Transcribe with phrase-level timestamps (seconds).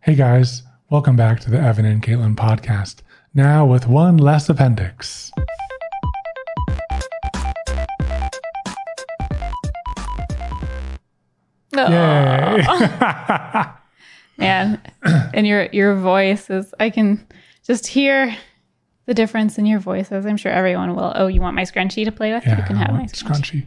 [0.00, 3.00] Hey guys, welcome back to the Evan and Katelyn podcast.
[3.34, 5.32] Now with one less appendix.
[11.74, 12.64] Yay!
[14.38, 14.80] Man,
[15.34, 17.26] and your your voice is I can
[17.64, 18.36] just hear
[19.06, 20.26] the difference in your voices.
[20.26, 21.12] I'm sure everyone will.
[21.16, 22.46] Oh, you want my scrunchie to play with?
[22.46, 23.40] Yeah, you can have my scrunchie.
[23.40, 23.66] scrunchy.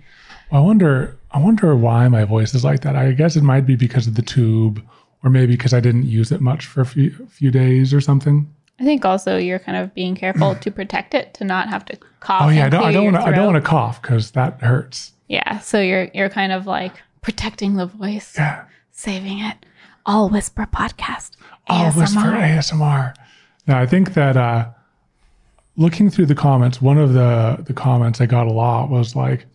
[0.52, 1.18] Well, I wonder.
[1.32, 2.96] I wonder why my voice is like that.
[2.96, 4.82] I guess it might be because of the tube,
[5.24, 8.52] or maybe because I didn't use it much for a few, few days or something.
[8.80, 11.98] I think also you're kind of being careful to protect it, to not have to
[12.20, 12.44] cough.
[12.46, 12.84] Oh yeah, I don't.
[12.84, 13.22] I don't want to.
[13.24, 15.12] I don't want to cough because that hurts.
[15.28, 18.64] Yeah, so you're you're kind of like protecting the voice, Yeah.
[18.92, 19.58] saving it.
[20.06, 21.36] All whisper podcast.
[21.70, 22.58] Whisper ASMR.
[22.58, 23.14] ASMR.
[23.68, 24.70] Now, I think that uh,
[25.78, 29.46] looking through the comments, one of the the comments I got a lot was like,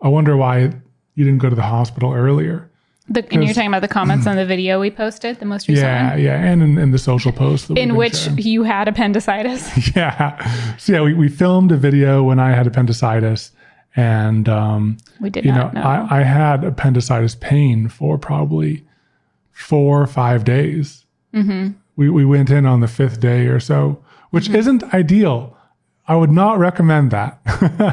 [0.00, 0.72] "I wonder why
[1.14, 2.70] you didn't go to the hospital earlier."
[3.06, 5.84] The, and you're talking about the comments on the video we posted, the most recent
[5.86, 8.38] Yeah, one, yeah, yeah, and in, in the social post in which sharing.
[8.38, 9.94] you had appendicitis.
[9.96, 13.52] yeah, so yeah, we, we filmed a video when I had appendicitis,
[13.94, 15.82] and um, We did you know, not know.
[15.82, 18.86] I, I had appendicitis pain for probably
[19.52, 21.04] four or five days.
[21.34, 21.72] Mm-hmm.
[21.96, 24.56] We we went in on the fifth day or so, which Mm-hmm.
[24.56, 25.56] isn't ideal.
[26.08, 27.38] I would not recommend that.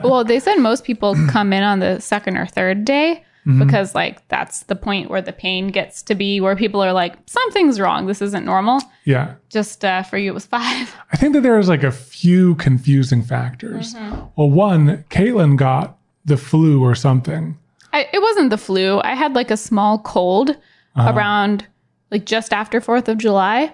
[0.04, 3.66] well, they said most people come in on the second or third day Mm-hmm.
[3.66, 7.16] because, like, that's the point where the pain gets to be where people are like,
[7.26, 8.06] something's wrong.
[8.06, 8.82] This isn't normal.
[9.04, 10.96] yeah, Just uh, for you, it was five.
[11.12, 13.96] I think that there's like a few confusing factors.
[13.96, 14.26] Mm-hmm.
[14.36, 17.58] Well, one, Katelyn got the flu or something.
[17.94, 19.00] I, it wasn't the flu.
[19.04, 20.52] I had like a small cold
[20.96, 21.12] Uh-huh.
[21.16, 21.66] around
[22.12, 23.74] like just after 4th of July.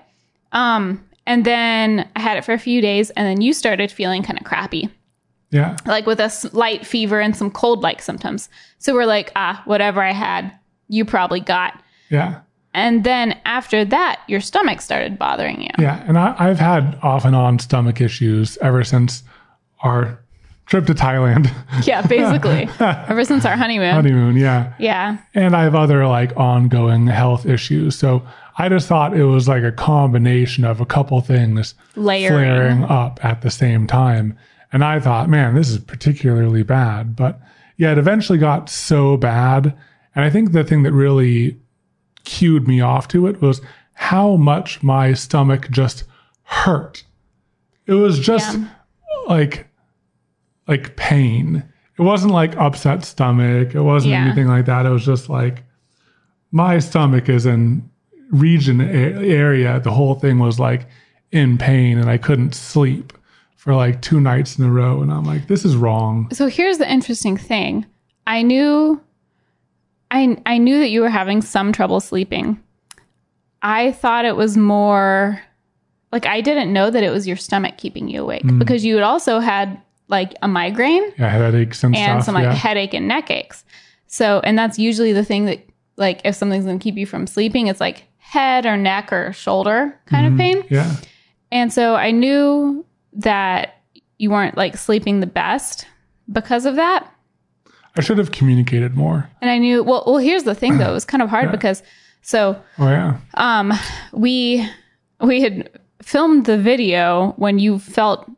[0.54, 4.24] Um, and then I had it for a few days, and then you started feeling
[4.24, 4.90] kind of crappy.
[5.52, 8.50] Yeah, like with a slight fever and some cold like symptoms.
[8.80, 10.52] So we're like, ah, whatever I had,
[10.90, 11.81] you probably got.
[12.09, 12.42] yeah.
[12.73, 15.70] And then after that, your stomach started bothering you.
[15.80, 19.23] Yeah, and I, I've had off and on stomach issues ever since
[19.81, 20.20] our
[20.68, 21.50] trip to Thailand
[21.88, 22.69] Yeah, basically.
[22.79, 23.94] Ever since our honeymoon.
[23.96, 24.35] honeymoon.
[24.35, 25.18] Yeah, Yeah.
[25.34, 27.96] and I have other like ongoing health issues.
[27.97, 28.22] So
[28.59, 32.28] I just thought it was like a combination of a couple things Layering.
[32.34, 34.38] flaring up at the same time.
[34.73, 37.16] And I thought, man, this is particularly bad.
[37.16, 37.39] But
[37.78, 39.75] yeah, it eventually got so bad.
[40.16, 41.57] And I think the thing that really
[42.25, 43.61] cued me off to it was
[43.94, 46.03] how much my stomach just
[46.44, 47.03] hurt.
[47.85, 48.66] It was just Yeah.
[49.28, 49.67] like
[50.67, 51.63] like pain.
[51.97, 53.73] It wasn't like upset stomach.
[53.73, 54.25] It wasn't Yeah.
[54.25, 54.85] anything like that.
[54.85, 55.63] It was just like
[56.51, 57.89] my stomach is in
[58.31, 59.79] region a- area.
[59.79, 60.88] The whole thing was like
[61.31, 63.13] in pain and I couldn't sleep
[63.67, 65.01] for like two nights in a row.
[65.01, 66.29] And I'm like, this is wrong.
[66.31, 67.85] So here's the interesting thing.
[68.25, 69.01] I knew
[70.09, 72.63] I I knew that you were having some trouble sleeping.
[73.61, 75.41] I thought it was more
[76.13, 78.57] like I didn't know that it was your stomach keeping you awake mm.
[78.57, 82.25] because you had also had like a migraine Yeah, headaches and, and stuff.
[82.25, 82.53] some like yeah.
[82.53, 83.66] headache and neck aches.
[84.05, 85.59] So, and that's usually the thing that
[85.97, 89.34] like if something's going to keep you from sleeping, it's like head or neck or
[89.34, 90.61] shoulder kind of mm-hmm.
[90.61, 90.67] pain.
[90.69, 90.95] yeah.
[91.51, 92.85] And so I knew
[93.17, 93.75] that
[94.17, 95.85] you weren't like sleeping the best
[96.31, 97.11] because of that.
[97.95, 99.29] I should have communicated more.
[99.41, 101.83] And I knew well well here's the thing though, it was kind of hard because
[102.22, 103.17] so Oh, yeah.
[103.35, 103.73] um
[104.13, 104.67] we
[105.22, 105.69] we had
[106.01, 108.29] filmed the video when you felt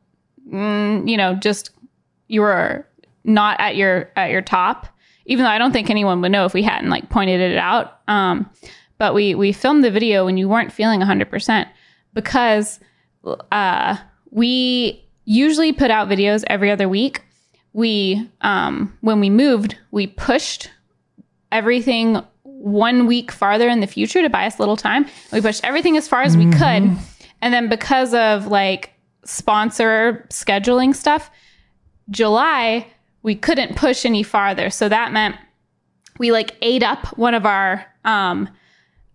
[0.50, 1.72] mm, you know just
[2.28, 2.86] you were
[3.26, 4.88] not at your at your top
[5.26, 8.00] even though i don't think anyone would know if we hadn't like pointed it out
[8.08, 8.50] um
[8.98, 11.68] but we we filmed the video when you weren't feeling 100%
[12.14, 12.80] because
[13.52, 13.98] uh
[14.32, 17.22] we usually put out videos every other week
[17.74, 20.70] we um when we moved we pushed
[21.52, 22.22] everything
[22.60, 25.06] one week farther in the future to buy us a little time.
[25.32, 26.98] We pushed everything as far as we could.
[27.42, 28.92] And then because of like
[29.24, 31.32] sponsor scheduling stuff,
[32.10, 32.86] July,
[33.24, 34.70] we couldn't push any farther.
[34.70, 35.38] So that meant
[36.18, 38.50] we like ate up one of our um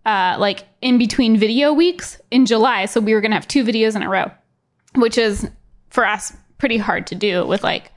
[0.05, 2.85] uh like in between video weeks in July.
[2.85, 4.31] So we were gonna have two videos in a row,
[4.95, 5.49] which is
[5.89, 7.91] for us pretty hard to do with like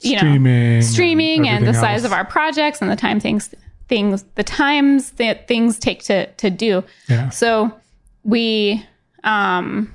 [0.00, 0.82] you know Streaming.
[0.82, 2.06] streaming and the size else.
[2.06, 3.54] of our projects and the time things
[3.88, 7.28] things the times that things take to to do Yeah.
[7.30, 7.72] so
[8.24, 8.84] we
[9.22, 9.92] um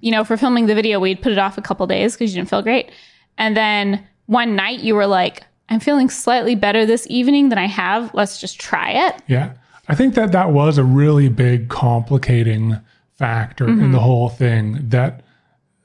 [0.00, 2.40] you know for filming the video we'd put it off a couple days because you
[2.40, 2.90] didn't feel great
[3.38, 7.66] and then one night you were like i'm feeling slightly better this evening than i
[7.66, 9.52] have let's just try it Yeah.
[9.86, 12.78] I think that that was a really big complicating
[13.18, 13.92] factor in Mm-hmm.
[13.92, 15.23] the whole thing that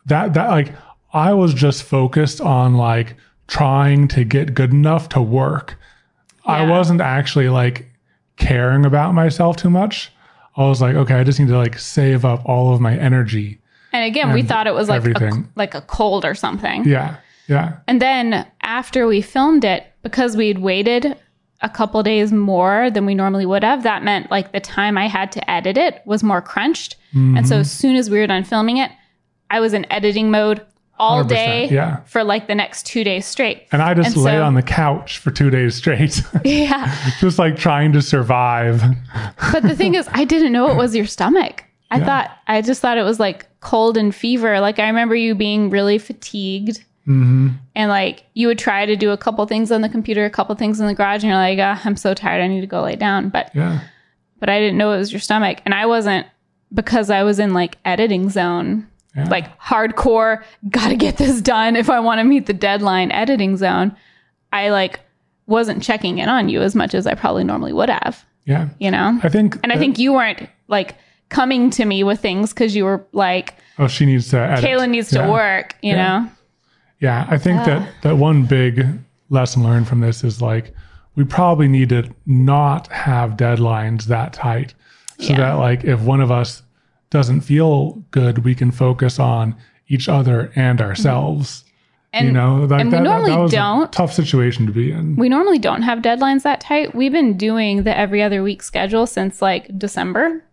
[0.10, 0.74] that that like
[1.14, 3.16] I was just focused on like
[3.48, 5.78] trying to get good enough to work.
[6.46, 7.88] I wasn't actually like
[8.38, 10.12] caring about myself too much.
[10.58, 13.60] I was like, okay, I just need to like save up all of my energy.
[13.94, 15.50] And again, we thought it was like a, everything.
[15.56, 16.86] like a cold or something.
[16.86, 17.18] Yeah.
[17.48, 17.78] Yeah.
[17.88, 21.18] And then after we filmed it, because we'd waited
[21.62, 25.08] a couple days more than we normally would have, that meant like the time I
[25.08, 26.96] had to edit it was more crunched.
[27.14, 27.46] And Mm-hmm.
[27.46, 28.92] so as soon as we were done filming it,
[29.50, 30.66] I was in editing mode
[30.98, 32.02] all 100%, day yeah.
[32.04, 33.66] for like the next two days straight.
[33.72, 36.94] And I just And lay so- on the couch for two days straight, yeah.
[37.20, 38.84] just like trying to survive.
[39.54, 41.64] But the thing is, I didn't know it was your stomach.
[41.92, 42.06] I Yeah.
[42.06, 44.60] thought, I just thought it was like cold and fever.
[44.60, 46.84] Like I remember you being really fatigued.
[47.06, 50.30] hmm And like you would try to do a couple things on the computer, a
[50.30, 52.68] couple things in the garage, and you're like, ah, I'm so tired, I need to
[52.68, 53.30] go lay down.
[53.30, 53.80] But Yeah.
[54.40, 55.60] but I didn't know it was your stomach.
[55.66, 56.28] And I wasn't
[56.74, 58.86] because I was in like editing zone,
[59.16, 59.24] Yeah.
[59.30, 63.96] like hardcore, gotta get this done if I want to meet the deadline editing zone.
[64.54, 65.00] I like
[65.48, 68.70] wasn't checking in on you as much as I probably normally would have, Yeah.
[68.80, 69.20] you know?
[69.24, 69.58] I think.
[69.64, 70.96] And I think you weren't like
[71.30, 74.64] coming to me with things because you were like, Oh, she needs to edit.
[74.64, 76.20] Kayla needs to work, you Yeah.
[76.20, 76.30] know?
[77.00, 78.86] Yeah, I think that that one big
[79.30, 80.74] lesson learned from this is like
[81.16, 84.74] we probably need to not have deadlines that tight,
[85.20, 85.38] so Yeah.
[85.38, 86.62] that like if one of us
[87.10, 89.56] doesn't feel good, we can focus on
[89.88, 91.64] each other and ourselves.
[92.12, 93.88] And, you know, like and we that, normally that don't.
[93.88, 95.16] a tough situation to be in.
[95.16, 96.96] we normally don't have deadlines that tight.
[96.96, 100.44] We've been doing the every other week schedule since like December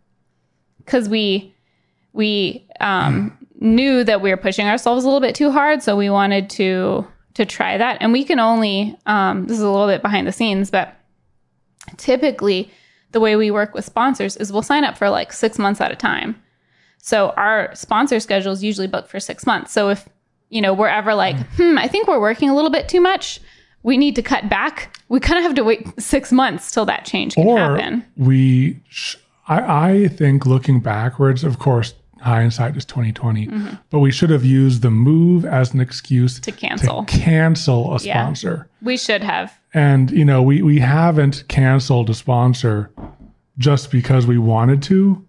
[0.78, 1.54] because we
[2.12, 6.10] we um, knew that we were pushing ourselves a little bit too hard, so we
[6.10, 7.98] wanted to to try that.
[8.00, 10.94] And we can only um, this is a little bit behind the scenes, but
[11.96, 12.70] typically
[13.12, 15.90] the way we work with sponsors is we'll sign up for like six months at
[15.90, 16.42] a time.
[17.06, 19.70] So our sponsor schedule is usually booked for six months.
[19.72, 20.08] So if
[20.48, 23.40] you know we're ever like, hmm, I think we're working a little bit too much,
[23.84, 24.96] we need to cut back.
[25.08, 28.04] We kind of have to wait six months till that change can or happen.
[28.16, 29.14] we, sh-
[29.46, 33.48] I, I think looking backwards, of course, hindsight is twenty twenty,
[33.90, 36.50] but we should have used the move as an excuse Mm-hmm.
[36.50, 37.04] To cancel.
[37.04, 38.20] to cancel a Yeah.
[38.24, 38.68] sponsor.
[38.82, 39.56] We should have.
[39.72, 42.90] And you know, we we haven't canceled a sponsor
[43.58, 45.24] just because we wanted to,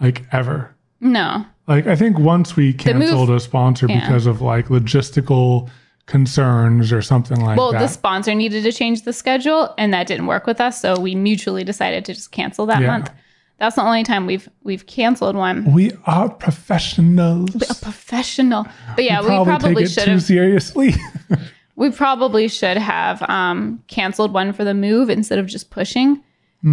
[0.00, 0.76] like ever.
[1.00, 1.44] No.
[1.66, 4.00] Like I think once we move- canceled a sponsor Yeah.
[4.00, 5.68] because of like logistical
[6.06, 7.78] concerns or something like Well, that.
[7.78, 10.98] Well, the sponsor needed to change the schedule and that didn't work with us, so
[10.98, 12.86] we mutually decided to just cancel that Yeah.
[12.88, 13.10] month.
[13.58, 15.70] That's the only time we've we've canceled one.
[15.72, 17.54] we are professionals.
[17.56, 18.66] A professional.
[18.96, 20.94] But yeah, we probably, probably should have seriously.
[21.76, 26.22] we probably should have um canceled one for the move instead of just pushing.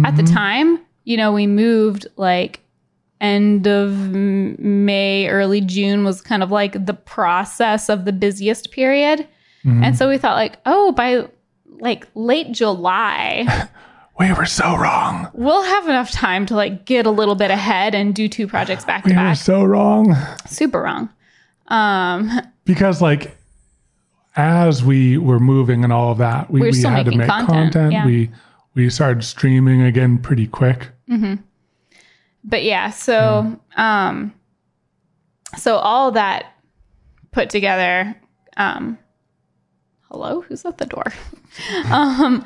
[0.04, 0.34] At the Mm-hmm.
[0.34, 2.60] time, you know, we moved like
[3.20, 9.26] end of May, early June was kind of like the process of the busiest period.
[9.64, 9.82] Mm-hmm.
[9.84, 11.26] And so we thought like, oh, by
[11.80, 13.68] like late July,
[14.18, 15.28] we were so wrong.
[15.34, 18.84] we'll have enough time to like get a little bit ahead and do two projects
[18.84, 19.36] back to We were back.
[19.36, 20.14] so wrong.
[20.46, 21.08] Super wrong.
[21.68, 22.30] Um,
[22.64, 23.36] because like
[24.36, 27.72] as we were moving and all of that we, We we had to make content,
[27.72, 28.06] content, yeah.
[28.06, 28.30] we
[28.74, 30.88] we started streaming again pretty quick
[32.46, 34.32] but yeah, so um,
[35.58, 36.46] so all that
[37.32, 38.16] put together.
[38.56, 38.98] Um,
[40.10, 41.04] hello, who's at the door?
[41.92, 42.44] um,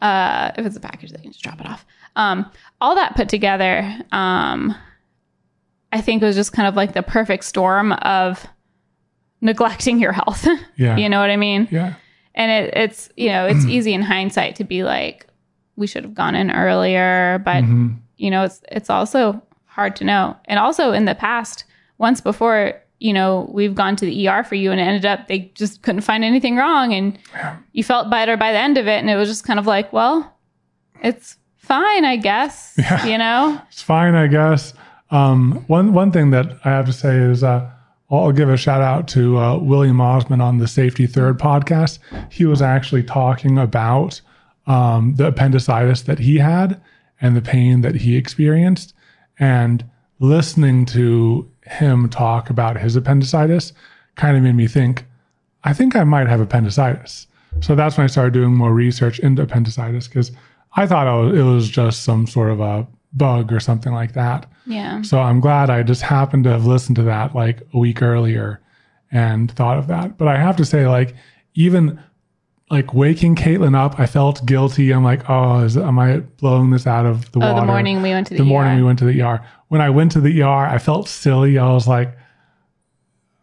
[0.00, 1.84] uh, if it's a package, they can just drop it off.
[2.14, 2.50] Um,
[2.80, 4.74] all that put together, um,
[5.92, 8.46] I think was just kind of like the perfect storm of
[9.40, 10.46] neglecting your health.
[10.76, 11.68] yeah you know what I mean?
[11.70, 11.94] yeah
[12.34, 15.26] and it, it's you know it's easy in hindsight to be like
[15.76, 17.98] we should have gone in earlier but Mhm.
[18.18, 20.36] You know it's it's also hard to know.
[20.46, 21.64] And also in the past
[21.98, 25.28] once before you know we've gone to the er for you and it ended up
[25.28, 27.16] they just couldn't find anything wrong and
[27.72, 29.92] you felt better by the end of it and it was just kind of like
[29.92, 30.36] well
[31.00, 33.06] it's fine i guess Yeah.
[33.06, 33.60] you know?
[33.68, 34.74] It's fine i guess.
[35.12, 37.70] Um one one thing that i have to say is uh
[38.10, 41.98] I'll give a shout out to uh, William Osman on the Safety Third podcast.
[42.30, 44.22] He was actually talking about
[44.66, 46.80] um, the appendicitis that he had
[47.20, 48.94] and the pain that he experienced.
[49.38, 49.84] And
[50.18, 53.72] listening to him talk about his appendicitis
[54.16, 55.04] kind of made me think,
[55.64, 57.26] I think I might have appendicitis.
[57.60, 60.32] So that's when I started doing more research into appendicitis because
[60.76, 64.46] I thought it was, just some sort of a bug or something like that.
[64.66, 68.02] yeah So I'm glad I just happened to have listened to that like a week
[68.02, 68.60] earlier
[69.10, 70.18] and thought of that.
[70.18, 71.14] But I have to say, like,
[71.54, 71.98] even
[72.70, 74.90] like waking Katelyn up, I felt guilty.
[74.92, 77.60] I'm like, oh, is, am I blowing this out of the oh water?
[77.60, 78.76] the morning we went to the, the morning ER.
[78.76, 79.44] we went to the ER.
[79.68, 81.58] When I went to the ER, I felt silly.
[81.58, 82.16] I was like,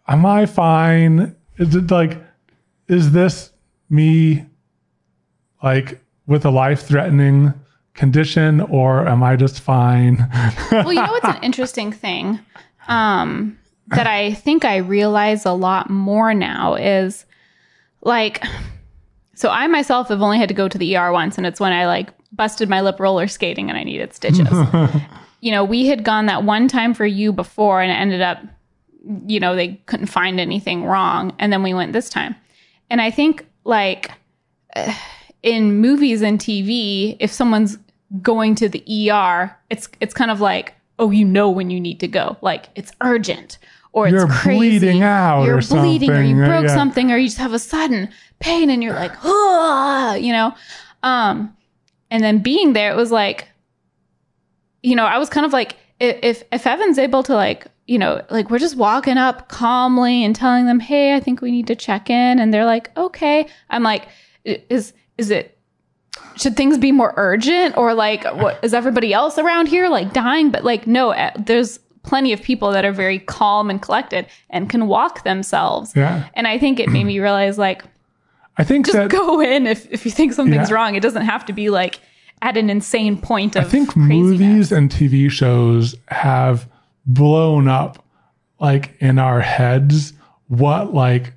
[0.07, 1.35] am I fine?
[1.57, 2.23] Is it like,
[2.87, 3.51] is this
[3.89, 4.45] me
[5.63, 7.53] like with a life threatening
[7.93, 10.27] condition or am I just fine?
[10.71, 12.39] well, you know what's an interesting thing
[12.87, 17.25] um, that I think I realize a lot more now is
[18.01, 18.43] like,
[19.35, 21.71] so I myself have only had to go to the ER once, and it's when
[21.71, 24.47] I like busted my lip roller skating and I needed stitches.
[25.41, 28.39] you know, we had gone that one time for you before, and it ended up,
[29.27, 32.35] you know, they couldn't find anything wrong, and then we went this time,
[32.89, 34.11] and I think like.
[35.43, 37.77] in movies and TV, if someone's
[38.21, 41.99] going to the ER, it's it's kind of like, oh, you know when you need
[41.99, 42.37] to go.
[42.41, 43.59] Like it's urgent
[43.95, 44.77] or it's You're crazy.
[44.77, 46.75] bleeding out or You're or bleeding or you broke yeah.
[46.75, 48.09] something or you just have a sudden
[48.39, 50.53] pain and you're like, ah, you know.
[51.01, 51.55] Um
[52.11, 53.47] and then being there, it was like,
[54.83, 58.21] you know, I was kind of like, if if Evan's able to like, you know,
[58.29, 61.75] like we're just walking up calmly and telling them, hey, I think we need to
[61.75, 63.47] check in, and they're like, okay.
[63.69, 64.09] I'm like,
[64.43, 65.57] is is it
[66.35, 70.51] should things be more urgent or like what is everybody else around here like dying
[70.51, 74.69] but like no eh, there's plenty of people that are very calm and collected and
[74.69, 76.27] can walk themselves Yeah.
[76.33, 77.83] and i think it made me realize like
[78.57, 80.75] I think just that go in if, if you think something's Yeah.
[80.75, 81.99] wrong it doesn't have to be like
[82.41, 84.13] at an insane point of I think craziness.
[84.39, 86.67] movies and TV shows have
[87.05, 88.03] blown up
[88.59, 90.13] like in our heads
[90.47, 91.33] what like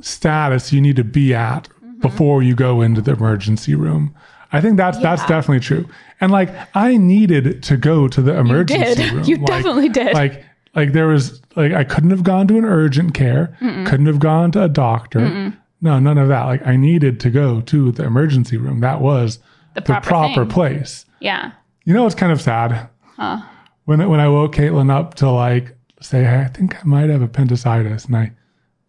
[0.00, 2.00] status you need to be at Mm-hmm.
[2.00, 4.14] before you go into the emergency room.
[4.52, 5.86] I think that's that's definitely true.
[6.20, 9.12] And like I needed to go to the emergency did.
[9.12, 9.24] room.
[9.26, 10.14] You Like- definitely did.
[10.14, 10.44] Like
[10.74, 14.50] like there was like I couldn't have gone to an urgent care, couldn't have gone
[14.52, 15.52] to a doctor.
[15.80, 16.44] No, none of that.
[16.44, 18.80] Like I needed to go to the emergency room.
[18.80, 19.38] That was
[19.74, 21.04] the the proper, proper place.
[21.20, 21.52] yeah
[21.84, 22.88] You know, it's kind of sad.
[23.16, 23.42] Huh.
[23.84, 27.22] When when I woke Katelyn up to like say, hey, I think I might have
[27.22, 28.32] appendicitis, and I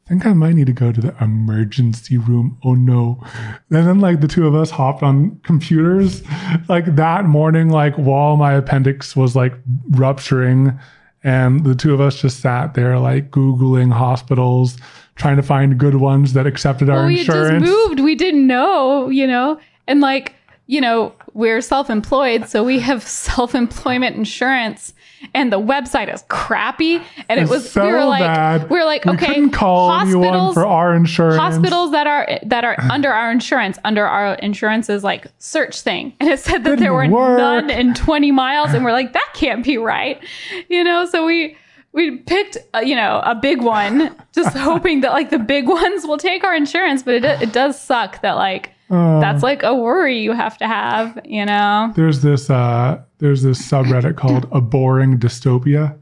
[0.07, 2.57] think I might need to go to the emergency room.
[2.63, 3.23] Oh no!
[3.71, 6.23] And then like the two of us hopped on computers,
[6.69, 9.53] like that morning, like while my appendix was like
[9.91, 10.79] rupturing,
[11.23, 14.77] and the two of us just sat there like googling hospitals,
[15.15, 17.65] trying to find good ones that accepted our well, we had just insurance.
[17.69, 20.35] moved we didn't know you know and like
[20.67, 24.93] you know we're self-employed so we have self-employment insurance
[25.33, 27.01] and the website is crappy.
[27.29, 28.69] And it was so we were like bad.
[28.69, 31.37] we were like we okay call hospitals for our insurance.
[31.37, 36.13] hospitals that are that are under our insurance under our insurance's like search thing.
[36.19, 37.37] And it said that Didn't there were work.
[37.37, 38.73] none in 20 miles.
[38.73, 40.21] And we're like that can't be right.
[40.69, 41.57] You know so we
[41.91, 46.05] we picked uh, you know a big one just hoping that like the big ones
[46.05, 47.03] will take our insurance.
[47.03, 50.67] But it, it does suck that like Uh, that's like a worry you have to
[50.67, 51.91] have you know?
[51.95, 55.97] There's this uh there's this subreddit called a boring dystopia.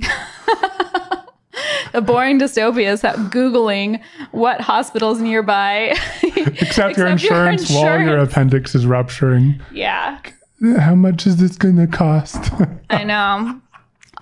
[1.92, 4.00] a boring dystopia is that googling
[4.32, 9.60] what hospitals nearby Except, your insurance while your appendix is rupturing.
[9.72, 10.20] yeah
[10.78, 12.52] How much is this gonna cost?
[12.90, 13.60] I know.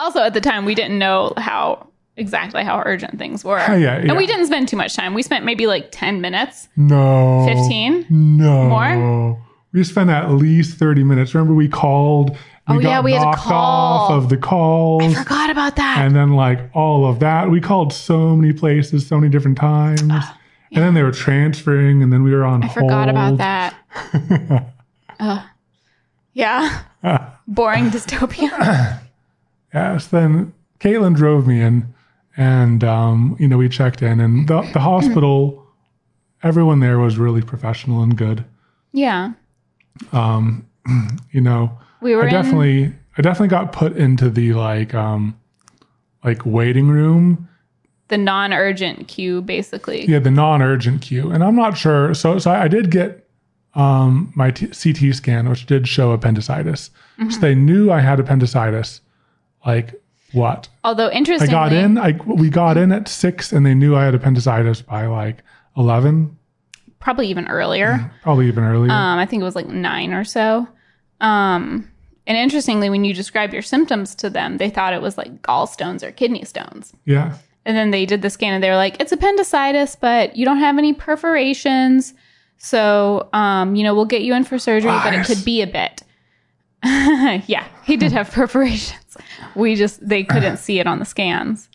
[0.00, 3.59] Also, at the time, we didn't know how exactly how urgent things were.
[3.59, 3.97] yeah, yeah.
[3.99, 5.15] And we didn't spend too much time.
[5.15, 7.45] We spent maybe like 10 minutes, no.
[7.49, 8.07] 15.
[8.11, 8.69] No.
[8.69, 9.45] More?
[9.73, 11.35] We spent at least 30 minutes.
[11.35, 12.31] Remember we called
[12.69, 13.55] we Oh, yeah, we knocked call.
[13.55, 15.03] off of the calls.
[15.17, 15.99] I forgot about that.
[16.05, 17.51] and then like all of that.
[17.51, 20.01] We called so many places, so many different times.
[20.01, 23.75] And then they were transferring and then we were on I forgot about that.
[25.21, 25.43] uh,
[26.35, 26.83] yeah.
[27.47, 29.01] Boring dystopia.
[29.75, 30.07] Yes.
[30.07, 31.93] Then Katelyn drove me in,
[32.39, 35.67] and um, you know we checked in, and the the hospital,
[36.43, 38.47] everyone there was really professional and good.
[38.93, 39.33] yeah.
[41.33, 42.33] You know, We were I in.
[42.33, 45.38] definitely I definitely got put into the like um
[46.25, 47.49] like waiting room.
[48.09, 50.07] the non urgent queue, basically.
[50.09, 52.14] Yeah, the non-urgent queue, and I'm not sure.
[52.14, 53.28] So so I did get
[53.75, 56.90] um my t- CT scan, which did show appendicitis.
[57.19, 57.31] Mm-hmm.
[57.31, 59.00] So they knew I had appendicitis.
[59.67, 60.00] Like
[60.33, 60.69] what?
[60.85, 61.49] Although, interesting.
[61.50, 61.99] I got in.
[61.99, 65.43] I we got in at six, and they knew I had appendicitis by like
[65.76, 66.38] eleven,
[67.00, 68.11] probably even earlier.
[68.23, 68.90] probably even earlier.
[68.93, 70.67] Um, I think it was like nine or so.
[71.21, 71.90] Um,
[72.26, 76.02] and interestingly, when you describe your symptoms to them, they thought it was like gallstones
[76.02, 76.93] or kidney stones.
[77.07, 80.45] yeah, And then they did the scan and they were like, it's appendicitis, but you
[80.45, 82.12] don't have any perforations.
[82.59, 85.67] So, um, you know, we'll get you in for surgery, but it could be a
[85.67, 86.02] bit.
[86.85, 89.17] yeah, he did have perforations.
[89.55, 91.68] We just, they couldn't see it on the scans.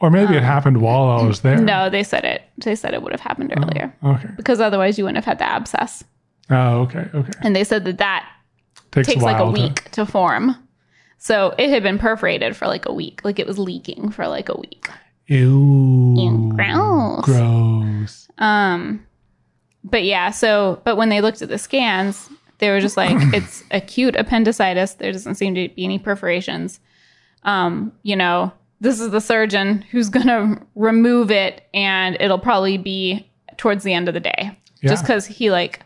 [0.00, 1.56] Or maybe it happened while I was there.
[1.58, 2.42] Um, No, they said it.
[2.58, 4.28] They said it would have happened earlier Okay.
[4.36, 6.04] because otherwise you wouldn't have had the abscess.
[6.50, 7.08] Oh, okay.
[7.14, 7.32] Okay.
[7.42, 8.28] And they said that that
[8.92, 10.56] Takes, takes a like a while to- week to form.
[11.18, 13.20] So it had been perforated for like a week.
[13.24, 14.88] Like it was leaking for like a week.
[15.26, 16.14] Ew.
[16.16, 17.24] Ew, gross.
[17.24, 18.28] Gross.
[18.38, 19.04] Um
[19.84, 22.28] but yeah, so but when they looked at the scans,
[22.58, 24.94] They were just like, it's acute appendicitis.
[24.94, 26.80] There doesn't seem to be any perforations.
[27.44, 32.78] Um, you know, this is the surgeon who's going to remove it, and it'll probably
[32.78, 34.56] be towards the end of the day.
[34.80, 34.90] Yeah.
[34.90, 35.80] Just because he, like,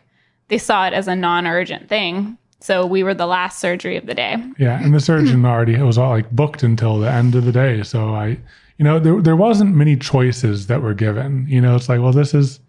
[0.49, 2.37] they saw it as a non urgent thing.
[2.59, 4.37] So we were the last surgery of the day.
[4.57, 7.51] Yeah, and the surgeon already it was all like booked until the end of the
[7.51, 7.83] day.
[7.83, 8.37] So I,
[8.77, 11.45] you know, there there wasn't many choices that were given.
[11.49, 12.59] You know, it's like, well, this is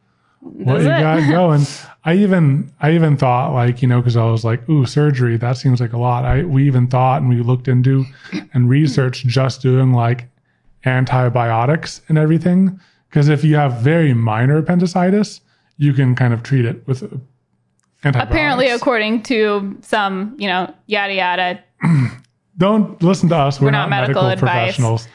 [0.44, 1.00] what you it.
[1.00, 1.62] got going.
[2.06, 5.56] I even I even thought like you know because I was like, ooh, surgery that
[5.56, 6.24] seems like a lot.
[6.24, 8.04] I we even thought and we looked into
[8.52, 10.26] and researched just doing like
[10.84, 15.40] antibiotics and everything because if you have very minor appendicitis,
[15.78, 17.02] you can kind of treat it with
[18.04, 18.30] antibiotics.
[18.32, 21.64] Apparently, according to some, you know, yada yada.
[22.58, 23.60] don't listen to us.
[23.60, 24.62] We're, not not, medical medical, advice.
[24.74, 25.08] professionals.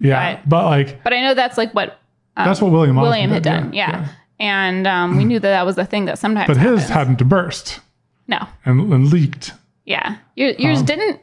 [0.00, 1.98] Yeah, But- but like But I know that's like what
[2.36, 3.72] um, that's what William Osman William had did, done.
[3.72, 4.08] Yeah.
[4.42, 6.48] And um, we knew that that was a thing that sometimes.
[6.48, 7.78] But his hadn't burst
[8.26, 8.38] no.
[8.64, 9.52] and, and leaked.
[9.86, 10.16] Yeah.
[10.34, 11.20] Your, yours didn't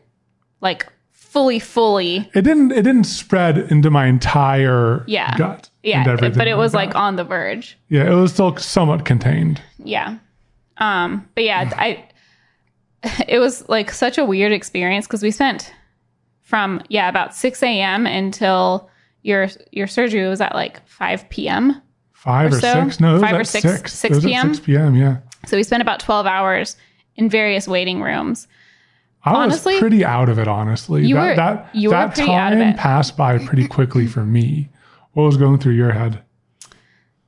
[0.62, 2.30] like fully, fully.
[2.34, 2.72] It didn't.
[2.72, 5.36] It didn't spread into my entire Yeah.
[5.38, 5.70] gut.
[5.84, 6.06] Yeah.
[6.08, 6.78] everything But it was that.
[6.78, 7.78] like on the verge.
[7.90, 9.62] yeah, it was still somewhat contained.
[9.84, 10.18] Yeah.
[10.78, 12.06] Um, but yeah, I
[13.28, 15.74] it was like such a weird experience because we spent
[16.42, 18.90] from yeah, about six AM until
[19.24, 21.82] your your surgery was at like five PM.
[22.24, 22.74] Five Or or, so?
[22.84, 23.00] six?
[23.00, 23.94] No, Five or six- six.
[23.94, 24.54] six It was at PM?
[24.54, 24.96] Six p.m.
[24.96, 26.76] Yeah, So we spent about twelve hours
[27.16, 28.48] in various waiting rooms.
[29.26, 30.48] I Honestly, was pretty out of it.
[30.48, 34.26] Honestly, you that were- that you were that of time passed by pretty quickly for
[34.26, 34.70] me.
[35.14, 36.22] What was going through your head?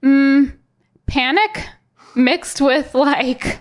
[0.04, 0.54] Mm,
[1.08, 1.66] panic
[2.16, 3.60] mixed with like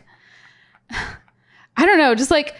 [1.76, 2.54] I don't know, just like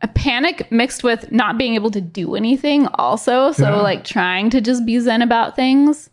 [0.00, 3.80] a panic mixed with not being able to do anything also so Yeah.
[3.82, 6.08] like trying to just be zen about things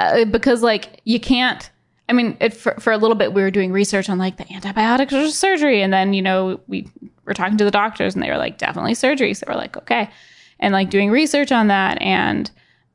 [0.00, 1.70] uh, because like you can't
[2.08, 4.52] i mean it, for, for a little bit we were doing research on like the
[4.52, 5.82] antibiotics or surgery.
[5.82, 6.88] And then you know we
[7.24, 9.34] were talking to the doctors and they were like definitely surgery.
[9.34, 10.10] So we're like okay.
[10.58, 12.50] And like doing research on that and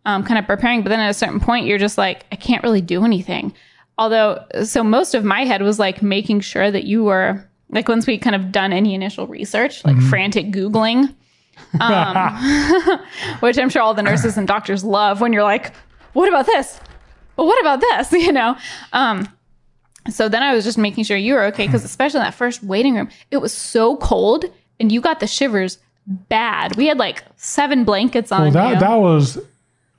[0.05, 0.83] um, kind of preparing.
[0.83, 3.53] But then at a certain point you're just like i can't really do anything.
[3.97, 8.07] Although so most of my head was like making sure that you were like once
[8.07, 11.13] we kind of done any initial research like frantic googling
[11.79, 12.99] um,
[13.39, 15.73] which i'm sure all the nurses and doctors love when you're like
[16.13, 16.79] what about this
[17.35, 18.55] but what about this you know
[18.93, 19.27] um
[20.09, 22.63] so then i was just making sure you were okay because especially in that first
[22.63, 24.45] waiting room it was so cold
[24.79, 28.79] and you got the shivers bad we had like seven blankets on Well, that you
[28.79, 29.39] that was.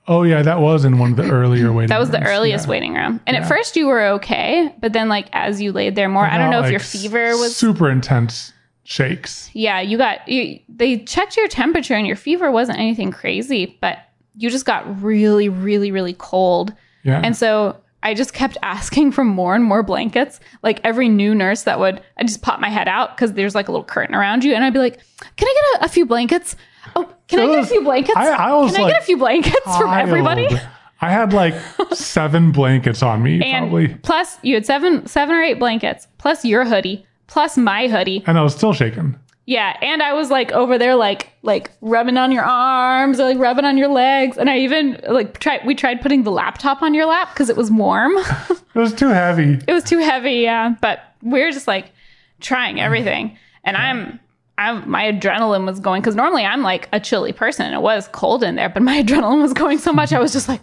[0.09, 1.77] Oh yeah, that was in one of the earlier waiting.
[1.77, 1.89] Rooms.
[1.89, 2.71] That was the rooms, earliest yeah.
[2.71, 3.21] waiting room.
[3.27, 6.39] And at first you were okay, but then like as you laid there more, I
[6.39, 8.53] don't know if your fever was super intense
[8.85, 9.51] shakes.
[9.53, 13.99] yeah, you got you, they checked your temperature and your fever wasn't anything crazy, but
[14.37, 16.73] you just got really really really cold.
[17.07, 20.41] Yeah, And so I just kept asking for more and more blankets.
[20.63, 23.69] Like every new nurse that would, I just pop my head out because there's like
[23.69, 24.99] a little curtain around you, and I'd be like,
[25.37, 26.57] "Can I get a, a few blankets?
[26.95, 28.17] Oh, can I It get a few blankets?
[28.17, 30.49] I- I was can I get a few blankets from everybody?"
[31.01, 31.55] I had like
[31.93, 36.43] seven blankets on me, And probably, plus, you had seven, seven or eight blankets, plus
[36.45, 38.25] your hoodie, plus my hoodie.
[38.27, 39.19] and I was still shaking.
[39.49, 43.39] Yeah, and I was like over there, like like rubbing on your arms or like
[43.39, 45.65] rubbing on your legs, and I even like tried.
[45.65, 48.13] We tried putting the laptop on your lap because it was warm.
[48.77, 49.59] It was too heavy.
[49.67, 50.75] it was too heavy, yeah.
[50.83, 51.93] But we are just like
[52.41, 54.21] trying everything, and I'm.
[54.59, 58.09] I'm, my adrenaline was going because normally I'm like a chilly person and it was
[58.09, 60.63] cold in there, but my adrenaline was going so much I was just like,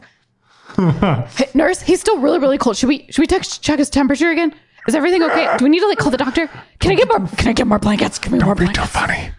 [0.75, 2.75] hey, "Nurse, he's still really, really cold.
[2.75, 4.55] Should we should we text, check his temperature again?
[4.87, 5.55] Is everything okay?
[5.57, 6.49] Do we need to like call the doctor?
[6.79, 7.27] Can I get more?
[7.37, 8.19] Can I get more blankets?
[8.19, 9.31] Give me more Be too blankets." funny.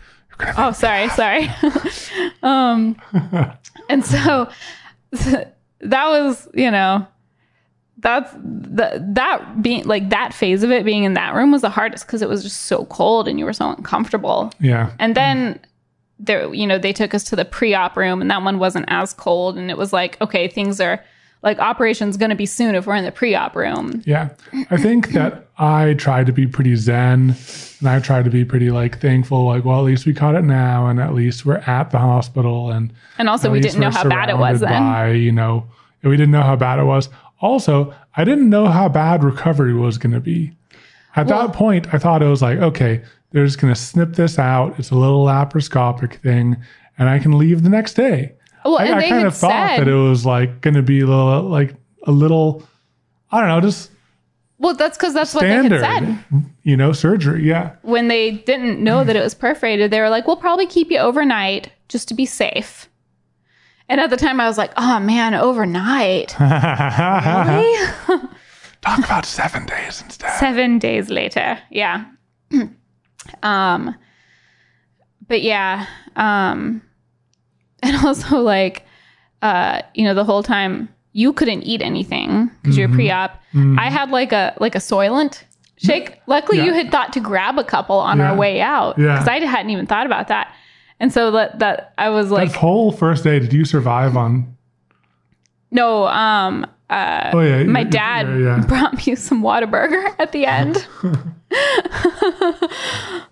[0.57, 1.51] Oh, sorry, sorry.
[2.43, 2.97] um,
[3.89, 4.49] and so
[5.13, 7.07] that was, you know,
[7.99, 11.71] that's the that being like that phase of it being in that room was the
[11.71, 14.53] hardest because it was just so cold and you were so uncomfortable.
[14.61, 14.93] yeah.
[14.99, 15.61] And then
[16.19, 19.13] there, you know, they took us to the pre-op room and that one wasn't as
[19.15, 21.03] cold and it was like, okay, things are
[21.45, 24.03] like operation's going to be soon if we're in the pre-op room.
[24.05, 24.31] Yeah.
[24.71, 27.37] I think that I tried to be pretty zen
[27.81, 30.43] and I tried to be pretty like thankful, like, well, at least we caught it
[30.43, 34.09] now and at least we're at the hospital and And also we didn't know how
[34.09, 34.71] bad it was then.
[34.83, 35.67] By, you know,
[36.03, 37.11] we didn't know how bad it was.
[37.41, 40.53] Also, I didn't know how bad recovery was going to be.
[41.15, 43.03] At Well- that point, I thought it was like, okay,
[43.33, 44.79] they're just going to snip this out.
[44.79, 46.57] It's a little laparoscopic thing
[46.99, 48.33] and I can leave the next day.
[48.65, 50.83] Well, I, and I they kind of thought said, that it was like going to
[50.83, 51.75] be a little, like
[52.05, 52.63] a little,
[53.31, 53.91] I don't know, just
[54.59, 56.19] well, that's because that's what they had said.
[56.63, 57.45] you know, surgery.
[57.45, 57.73] Yeah.
[57.83, 60.99] when they didn't know that it was perforated, they were like, "We'll probably keep you
[60.99, 62.89] overnight just to be safe."
[63.89, 66.35] And at the time, I was like, "Oh man, overnight?
[66.41, 67.89] Really?"
[68.81, 70.31] Talk about seven days instead.
[70.39, 72.07] Seven days later, yeah.
[73.43, 73.95] Um,
[75.29, 76.83] but yeah, um,
[77.85, 78.85] and also like,
[79.43, 83.41] uh, you know, the whole time you couldn't eat anything because you're pre-op.
[83.55, 85.45] I had like a like a Soylent
[85.77, 86.21] shake.
[86.27, 86.65] Luckily, Yeah.
[86.65, 88.31] you had thought to grab a couple on Yeah.
[88.33, 89.13] our way out Yeah.
[89.15, 90.53] because I hadn't even thought about that.
[90.99, 94.57] And so that that I was like, That whole first day, did you survive on?
[95.71, 100.47] no, um, uh, Oh yeah, my yeah, dad Yeah, brought me some Whataburger at the
[100.47, 100.87] end.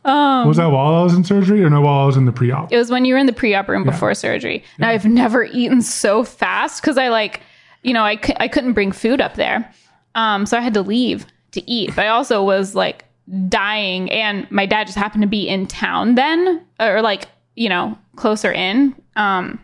[0.05, 1.81] was that while I was in surgery or no?
[1.81, 2.73] While I was in the pre-op.
[2.73, 4.65] It was when you were in the pre-op room before surgery.
[4.79, 7.41] Now I've never eaten so fast because I like,
[7.83, 9.71] you know, I, c- I couldn't bring food up there,
[10.15, 11.95] um, so I had to leave to eat.
[11.95, 13.05] But I also was like
[13.49, 17.99] dying, and my dad just happened to be in town then, or like you know
[18.17, 18.95] closer in.
[19.17, 19.59] Um,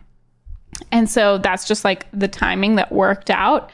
[0.91, 3.69] and so that's just like the timing that worked out.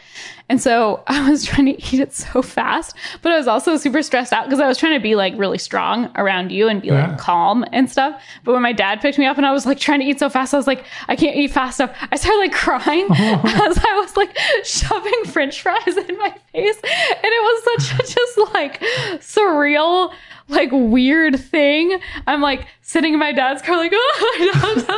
[0.47, 4.03] And so I was trying to eat it so fast, but I was also super
[4.03, 6.89] stressed out because I was trying to be like really strong around you and be
[6.89, 7.07] Yeah.
[7.09, 8.21] like calm and stuff.
[8.43, 10.29] But when my dad picked me up and I was like trying to eat so
[10.29, 11.95] fast, I was like, I can't eat fast enough.
[12.11, 13.41] I started like crying oh.
[13.69, 16.77] as I was like shoving french fries in my face.
[16.83, 18.79] And it was such a just like
[19.19, 20.13] surreal,
[20.47, 21.99] like weird thing.
[22.27, 24.93] I'm like sitting in my dad's car, like, oh, I have to,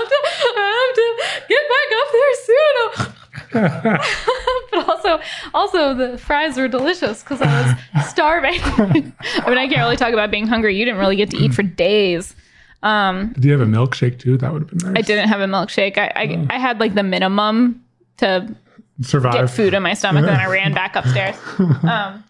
[0.57, 3.13] I have to get back up there soon.
[4.71, 5.19] but also,
[5.53, 8.59] also the fries were delicious because I was starving.
[8.61, 10.77] I mean, I can't really talk about being hungry.
[10.77, 12.35] You didn't really get to eat for days.
[12.83, 14.37] Um, Did you have a milkshake too?
[14.37, 15.03] That would have been nice.
[15.03, 15.97] I didn't have a milkshake.
[15.97, 17.83] I, I, I had like the minimum
[18.17, 18.55] to
[19.01, 19.33] survive.
[19.33, 21.35] get food in my stomach, and then I ran back upstairs.
[21.83, 22.23] Um,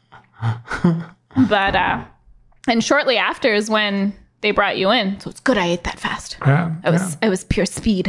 [1.50, 2.04] but uh,
[2.68, 5.20] and shortly after is when they brought you in.
[5.20, 6.38] So it's good I ate that fast.
[6.46, 8.08] Yeah, It was it was pure speed.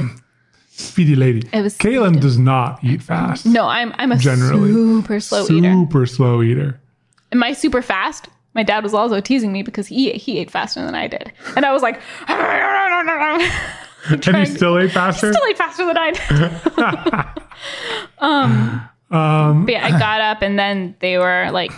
[0.71, 1.49] speedy lady.
[1.53, 3.47] It was Katelyn does not eat fast.
[3.47, 4.73] No, I'm I'm a Generally.
[4.73, 5.73] super slow eater.
[5.73, 6.81] Super slow eater.
[7.33, 8.29] Am I super fast?
[8.55, 11.65] My dad was also teasing me because he he ate faster than I did, and
[11.65, 12.01] I was like,
[14.11, 15.33] And you still ate faster?
[15.33, 16.23] still ate faster than I did.
[18.19, 21.73] um, but yeah, I got up, and then they were like,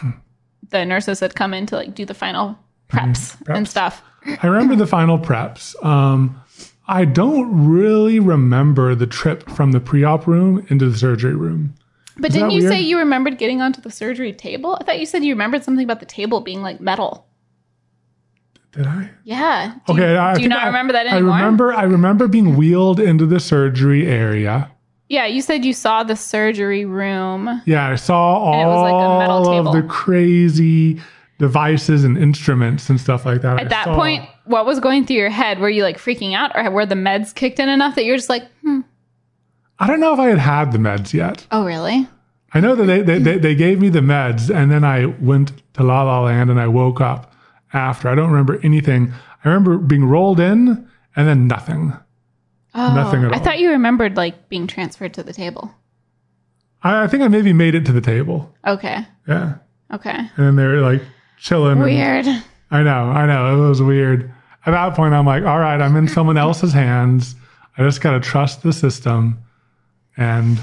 [0.71, 2.57] the nurses had come in to like do the final
[2.90, 3.68] preps, and preps.
[3.68, 4.03] stuff.
[4.42, 5.74] I remember the final preps.
[5.85, 6.40] Um,
[6.88, 11.74] I don't really remember the trip from the pre-op room into the surgery room.
[12.18, 12.72] But Is didn't you weird?
[12.72, 14.76] say you remembered getting onto the surgery table?
[14.81, 17.26] I thought you said you remembered something about the table being like metal.
[18.72, 19.11] Did I?
[19.24, 19.74] Yeah.
[19.87, 20.12] Do Okay.
[20.12, 21.33] You, I do you not I- remember that anymore?
[21.33, 21.72] I remember.
[21.72, 24.70] I remember being wheeled into the surgery area.
[25.09, 27.62] Yeah, you said you saw the surgery room.
[27.66, 29.68] Yeah, I saw it was like a metal all table.
[29.76, 31.00] of the crazy
[31.40, 33.59] devices and instruments and stuff like that.
[33.59, 35.59] At that point, what was going through your head?
[35.59, 38.29] Were you like freaking out, or were the meds kicked in enough that you're just
[38.29, 38.81] like, hmm,
[39.79, 41.46] I don't know if I had had the meds yet.
[41.50, 42.07] oh really?
[42.53, 45.53] I know that they, they, they, they gave me the meds, and then I went
[45.74, 47.33] to La La Land and I woke up
[47.72, 48.09] after.
[48.09, 49.12] I don't remember anything.
[49.44, 51.94] I remember being rolled in and then nothing.
[52.74, 53.35] Oh, Nothing at all.
[53.35, 55.74] I thought you remembered like being transferred to the table.
[56.83, 58.55] I, I think I maybe made it to the table.
[58.66, 59.55] Okay, Yeah.
[59.94, 61.03] okay, And then they were like
[61.40, 61.72] chilling.
[61.72, 62.26] and- weird.
[62.70, 63.64] I know, I know.
[63.64, 64.33] It was weird.
[64.66, 67.35] At that point, I'm like, all right, I'm in someone else's hands.
[67.76, 69.38] I just got to trust the system.
[70.16, 70.59] And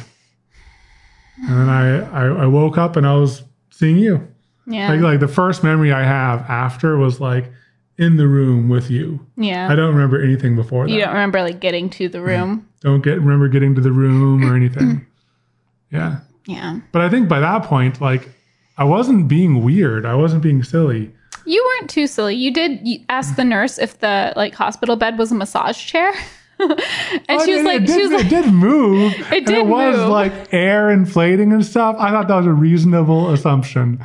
[1.38, 4.26] and then I, I, I woke up and I was seeing you.
[4.66, 7.52] Yeah, Like, like the first memory I have after was like
[7.98, 9.26] in the room with you.
[9.38, 9.68] yeah.
[9.72, 10.92] I don't remember anything before that.
[10.94, 12.60] you don't remember like getting to the room.
[12.60, 12.68] Mm-hmm.
[12.82, 14.88] Don't get remember getting to the room or anything.
[14.88, 15.96] Mm-hmm.
[15.96, 16.20] yeah.
[16.46, 18.30] Yeah, But I think by that point, like
[18.78, 20.06] I wasn't being weird.
[20.06, 21.12] I wasn't being silly.
[21.46, 22.36] you weren't too silly.
[22.36, 26.14] You did ask the nurse if the like hospital bed was a massage chair,
[26.60, 29.14] and she was it- like, it did, she was it like, did move.
[29.32, 30.10] It and did it was move.
[30.10, 31.96] like air inflating and stuff.
[32.00, 34.00] I thought that was a reasonable assumption.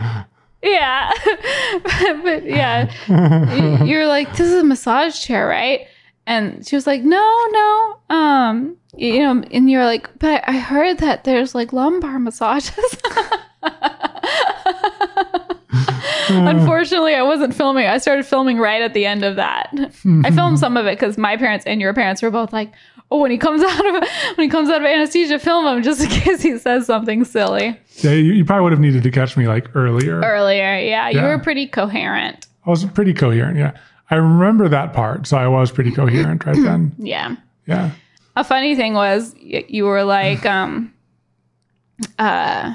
[0.63, 1.11] Yeah.
[2.23, 5.87] but yeah, you're like, this is a massage chair, right?
[6.27, 7.99] And she was like, no, no.
[8.17, 12.79] Um, you know, and you're like, but I heard that there's like lumbar massages.
[16.29, 17.87] Unfortunately, I wasn't filming.
[17.87, 19.71] I started filming right at the end of that.
[20.25, 22.73] I filmed some of it because my parents and your parents were both like,
[23.11, 23.95] "Oh, when he comes out of
[24.37, 27.79] when he comes out of anesthesia, film him just in case he says something silly."
[27.99, 30.21] Yeah, you, you probably would have needed to catch me like earlier.
[30.21, 32.47] Earlier, yeah, you were pretty coherent.
[32.67, 33.59] I was pretty coherent.
[33.59, 33.73] Yeah,
[34.11, 36.93] I remember that part, so I was pretty coherent right then.
[36.99, 37.37] Yeah.
[37.67, 37.91] Yeah.
[38.37, 40.93] a funny thing was y- you were like um
[42.19, 42.75] uh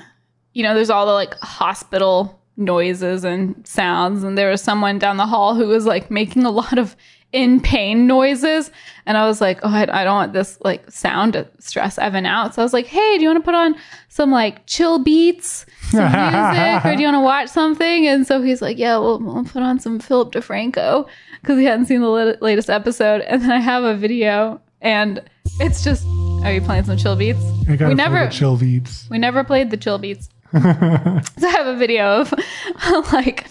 [0.53, 5.17] you know there's all the like hospital noises and sounds and there was someone down
[5.17, 6.95] the hall who was like making a lot of
[7.33, 8.71] in pain noises.
[9.05, 12.25] And I was like, oh, I, I don't want this like sound to stress Evan
[12.25, 12.55] out.
[12.55, 13.75] So I was like, hey, do you want to put on
[14.09, 18.07] some like chill beats, some music, or do you want to watch something?
[18.07, 21.07] And so he's like, yeah, we'll, we'll put on some Philip DeFranco
[21.41, 23.21] because he hadn't seen the lat- latest episode.
[23.21, 25.21] And then I have a video, and
[25.59, 26.05] it's just,
[26.43, 27.39] are you playing some chill beats?
[27.67, 29.07] We never, chill beats.
[29.09, 30.29] we never played the chill beats.
[30.53, 32.33] so I have a video of
[33.13, 33.47] like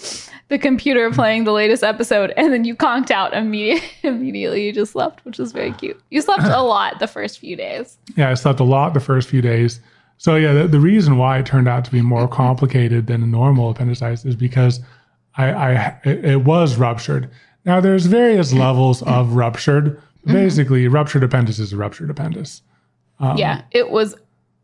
[0.49, 4.65] the computer playing the latest episode, and then you conked out immediate, immediately.
[4.65, 6.01] You just left, which was very cute.
[6.11, 7.99] You slept a lot the first few days.
[8.17, 9.81] Yeah, I slept a lot the first few days.
[10.19, 13.27] So yeah, the, the reason why it turned out to be more complicated than a
[13.27, 14.81] normal appendicitis is because
[15.37, 17.31] I, I it, it was ruptured.
[17.67, 19.97] Now there's various levels of ruptured.
[19.97, 20.33] Mm-hmm.
[20.33, 22.63] Basically, ruptured appendix is a ruptured appendix,
[23.19, 24.15] um, yeah, it was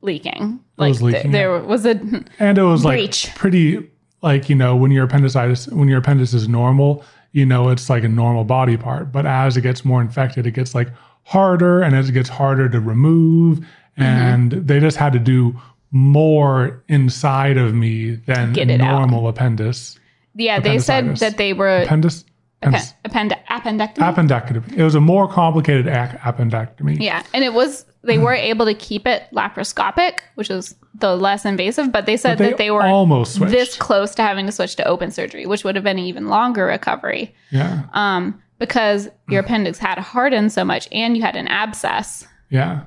[0.03, 0.61] leaking.
[0.77, 1.93] Like was leaking, th- there was a
[2.39, 3.89] and it was like pretty
[4.23, 8.05] like you know when your appendicitis when your appendix is normal, you know it's like
[8.05, 9.11] a normal body part.
[9.13, 10.89] But as it gets more infected, it gets like
[11.25, 13.61] harder, and as it gets harder to remove,
[13.99, 14.03] Mm-hmm.
[14.03, 15.55] and they just had to do
[15.91, 19.01] more inside of me than it out.
[19.01, 19.99] normal appendix.
[20.35, 20.59] yeah.
[20.61, 22.25] They said that they were Appendix.
[22.63, 23.97] append, append, appendectomy.
[24.15, 24.73] Appendectomy.
[24.77, 26.99] It was a more complicated ac- appendectomy.
[27.01, 31.45] Yeah, and it was they were able to keep it laparoscopic, which is the less
[31.45, 33.53] invasive, but they said They that they were almost switched.
[33.53, 36.27] this close to having to switch to open surgery, which would have been an even
[36.29, 37.35] longer recovery.
[37.51, 37.83] yeah.
[37.93, 42.83] Um, because your appendix had hardened so much and you had an abscess, Yeah.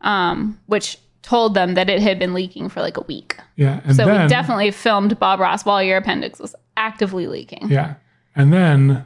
[0.00, 3.36] um, which told them that it had been leaking for like a week.
[3.56, 3.80] Yeah.
[3.84, 7.68] And So then, we definitely filmed Bob Ross while your appendix was actively leaking.
[7.68, 7.94] Yeah.
[8.34, 9.04] And then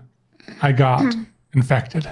[0.63, 1.15] I got
[1.55, 2.09] infected.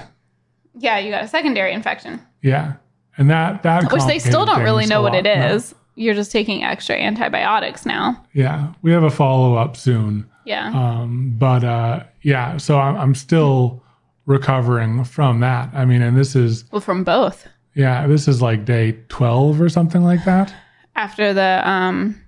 [0.79, 2.75] Yeah, you got a secondary infection, Yeah.
[3.16, 5.27] And that that which they still don't really know what lot.
[5.27, 5.61] it No.
[5.97, 8.25] You're just taking extra antibiotics now.
[8.33, 8.73] Yeah.
[8.81, 10.31] We have a follow up soon.
[10.47, 10.69] Yeah.
[10.69, 13.83] Um, but uh, yeah, so I'm, I'm still
[14.25, 15.69] recovering from that.
[15.75, 17.47] I mean, and this is well, from both.
[17.75, 20.55] yeah, this is like day 12 or something like that.
[20.97, 22.19] after the um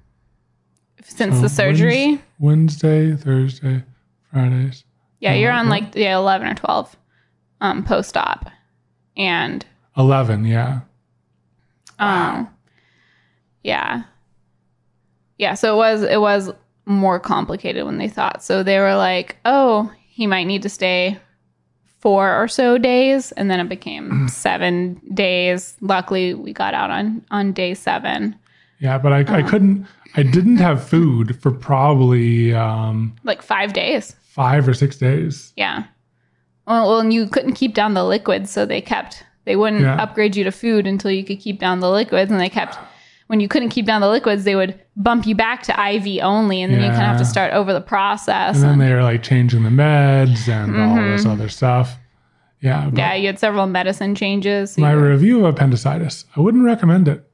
[1.04, 2.20] since So the surgery.
[2.38, 3.84] Wednesday, Thursday,
[4.32, 4.84] Fridays.
[5.22, 5.70] Yeah, you're on yeah.
[5.70, 6.96] like yeah, 11 or 12
[7.60, 8.50] um post op.
[9.16, 9.64] And
[9.96, 10.80] 11, yeah.
[11.98, 12.48] um
[13.62, 14.02] yeah.
[15.38, 16.50] Yeah, so it was it was
[16.86, 18.42] more complicated when they thought.
[18.42, 21.18] So they were like, "Oh, he might need to stay
[22.00, 25.76] four or so days." And then it became 7 days.
[25.80, 28.36] Luckily, we got out on on day 7.
[28.80, 29.34] Yeah, but I, Uh-huh.
[29.36, 34.16] I couldn't, I didn't have food for probably um, Like 5 days.
[34.34, 35.52] Five or six days.
[35.56, 35.84] Yeah.
[36.66, 39.96] Well, well, and you couldn't keep down the liquids, so they kept they wouldn't Yeah.
[40.00, 42.78] upgrade you to food until you could keep down the liquids, and they kept
[43.26, 46.60] when you couldn't keep down the liquids, they would bump you back to IV only,
[46.62, 48.56] and then you kind of have to start over the process.
[48.56, 51.98] And then And, they were like changing the meds and all this other stuff.
[52.60, 52.82] Yeah.
[52.84, 52.96] Mm-hmm.
[52.98, 54.76] yeah, you had several medicine changes.
[54.78, 57.24] my were- review of appendicitis, I wouldn't recommend it.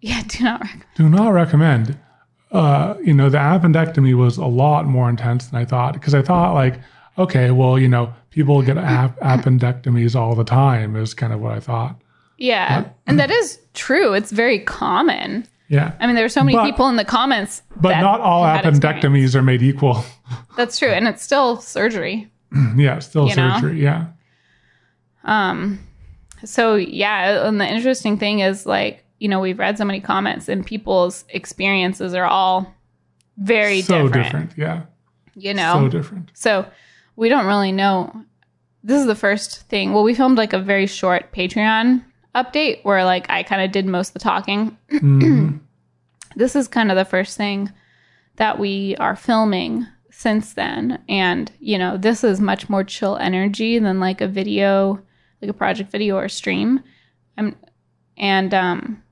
[0.00, 0.84] yeah, do not recommend.
[0.96, 1.98] Do not recommend.
[2.52, 6.22] Uh, you know, the appendectomy was a lot more intense than I thought because I
[6.22, 6.80] thought like,
[7.18, 11.52] okay, well, you know, people get ap- appendectomies all the time is kind of what
[11.52, 12.00] I thought.
[12.38, 14.12] Yeah, and that is true.
[14.12, 15.46] It's very common.
[15.68, 15.92] Yeah.
[15.98, 18.64] I mean, there are so many But- people in the comments, But not all had
[18.66, 19.04] experience.
[19.04, 20.04] appendectomies are made equal.
[20.56, 22.30] That's true, and it's still surgery.
[22.76, 23.54] yeah, still You know?
[23.54, 23.82] surgery.
[23.82, 24.06] Yeah.
[25.24, 25.80] Um,
[26.44, 30.48] so yeah, and the interesting thing is like, you know, we've read so many comments
[30.48, 32.74] and people's experiences are all
[33.38, 34.52] very so different, different.
[34.56, 34.82] Yeah.
[35.34, 35.74] you know?
[35.74, 36.30] So different.
[36.34, 36.66] So
[37.16, 38.24] we don't really know.
[38.82, 39.92] This is the first thing.
[39.92, 43.86] Well, we filmed like a very short Patreon update where like I kind of did
[43.86, 44.76] most of the talking.
[44.90, 45.60] Mhm.
[46.36, 47.72] This is kind of the first thing
[48.36, 51.02] that we are filming since then.
[51.08, 55.00] And, you know, this is much more chill energy than like a video,
[55.40, 56.82] like a project video or stream.
[57.38, 57.56] I'm,
[58.18, 59.02] and, um,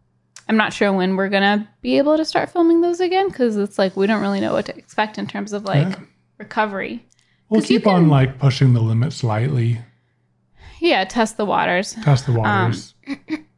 [0.49, 3.79] I'm not sure when we're gonna be able to start filming those again because it's
[3.79, 6.01] like we don't really know what to expect in terms of like Yeah.
[6.39, 7.05] recovery.
[7.49, 9.79] We'll keep on like pushing the limit slightly,
[10.81, 12.95] Yeah, test the waters test the waters.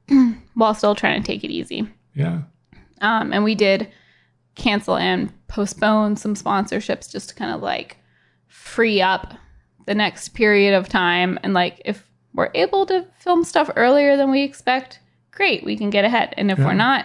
[0.54, 1.88] while still trying to take it easy.
[2.14, 2.42] yeah.
[3.00, 3.90] Um, and we did
[4.54, 7.98] cancel and postpone some sponsorships just to kind of like
[8.46, 9.34] free up
[9.86, 11.38] the next period of time.
[11.42, 14.98] And like, if we're able to film stuff earlier than we expect,
[15.36, 16.34] great, we can get ahead.
[16.36, 16.64] And if Yeah.
[16.66, 17.04] we're not,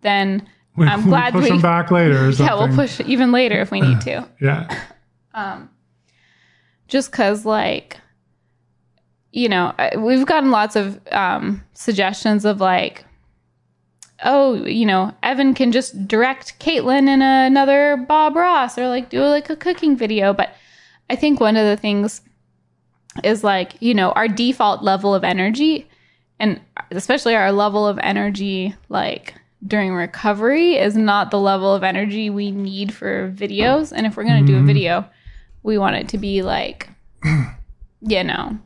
[0.00, 2.46] then We, I'm glad we push we- them back later or something.
[2.46, 4.26] yeah, we'll push even later if we need to.
[4.40, 4.68] Yeah.
[5.34, 5.68] um,
[6.88, 7.98] just because like
[9.32, 13.04] you know we've gotten lots of um, suggestions of like
[14.24, 19.20] oh you know evan can just direct katelyn in another bob ross or like do
[19.22, 20.54] like a cooking video but
[21.10, 22.22] i think one of the things
[23.24, 25.88] is like, you know, our default level of energy
[26.38, 29.34] and especially our level of energy like
[29.66, 33.92] during recovery is not the level of energy we need for videos.
[33.94, 35.08] And if we're going to do a video,
[35.62, 36.88] we want it to be like,
[38.02, 38.58] you know,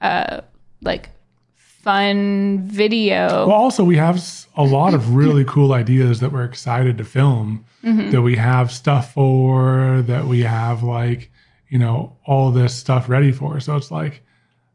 [0.00, 0.40] uh,
[0.82, 1.10] like
[1.54, 3.46] fun video.
[3.46, 4.22] Well, also we have
[4.56, 7.64] a lot of really cool ideas that we're excited to film.
[8.10, 10.02] That we have stuff for.
[10.06, 11.30] That we have like
[11.68, 13.60] you know all this stuff ready for.
[13.60, 14.22] So it's like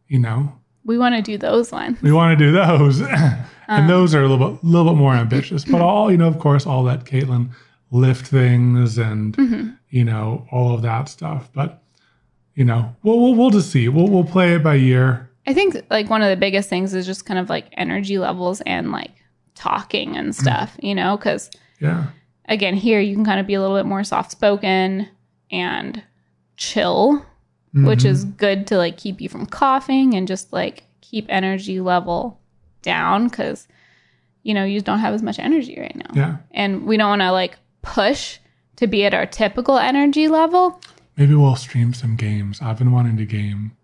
[0.08, 0.54] you know
[0.86, 2.02] we want to do those ones.
[2.02, 5.13] we want to do those, and um, those are a little bit little bit more
[5.13, 5.65] ambitious.
[5.65, 7.50] But all you know, of course, all that Katelyn
[7.91, 9.69] lift things and mm-hmm.
[9.89, 11.50] you know all of that stuff.
[11.54, 11.82] But
[12.56, 13.88] you know, we'll we'll, we'll just see.
[13.88, 15.30] We'll we'll play it by year.
[15.46, 18.62] I think like one of the biggest things is just kind of like energy levels
[18.62, 19.12] and like
[19.56, 20.34] talking and mm.
[20.34, 22.06] stuff, you know, because Yeah.
[22.46, 25.10] again, here you can kind of be a little bit more soft spoken
[25.52, 26.02] and
[26.56, 27.26] chill,
[27.74, 28.36] which is mm-hmm.
[28.38, 32.40] good to like keep you from coughing and just like keep energy level
[32.84, 33.68] down because
[34.44, 36.12] you know you just don't have as much energy right now.
[36.14, 36.38] Yeah.
[36.52, 38.40] And we don't want to like push
[38.76, 40.80] to be at our typical energy level.
[41.18, 42.60] Maybe we'll stream some games.
[42.62, 43.76] I've been wanting to game.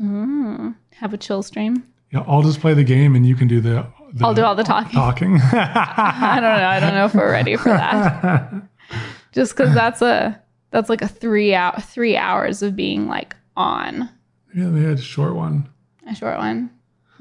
[0.00, 0.74] Mm.
[0.94, 1.86] Have a chill stream.
[2.12, 3.86] Yeah, I'll just play the game and you can do the.
[4.12, 4.92] the I'll do all the talking.
[4.92, 5.40] talking.
[5.52, 6.66] I don't know.
[6.66, 8.52] I don't know if we're ready for that.
[9.32, 10.40] Just because that's a
[10.76, 14.10] that's like a three hour three hours of being like on
[14.54, 15.68] yeah, they had a short one.
[16.06, 16.70] a short one.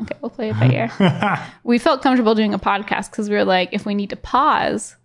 [0.02, 1.48] Okay, we'll play it by ear.
[1.63, 4.96] we felt comfortable doing a podcast because we were like, if we need to pause,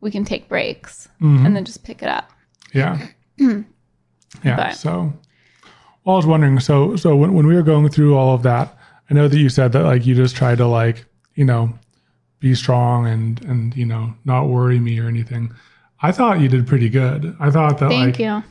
[0.00, 1.44] we can take breaks mm-hmm.
[1.44, 2.30] and then just pick it up.
[2.72, 3.06] Yeah.
[3.38, 3.62] yeah.
[4.44, 5.12] But- So,
[6.04, 6.58] well, I was wondering.
[6.60, 8.76] So, so when when we were going through all of that,
[9.10, 11.72] I know that you said that like you just tried to like you know
[12.38, 15.52] be strong and and you know not worry me or anything.
[16.02, 17.36] I thought you did pretty good.
[17.40, 18.42] I thought that Thank like you.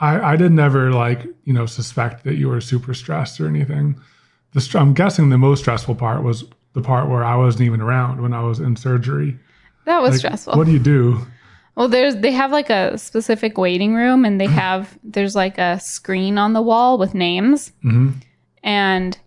[0.00, 3.98] I, I did never like you know suspect that you were super stressed or anything.
[4.52, 6.44] The str- I'm guessing the most stressful part was
[6.74, 9.38] the part where I wasn't even around when I was in surgery.
[9.86, 10.54] That was Like, stressful.
[10.56, 11.26] What do you do?
[11.74, 15.80] Well, there's they have like a specific waiting room, and they have there's like a
[15.80, 18.14] screen on the wall with names, Mhm.
[18.62, 19.18] and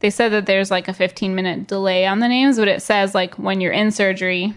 [0.00, 3.14] they said that there's like a 15 minute delay on the names, but it says
[3.14, 4.54] like when you're in surgery,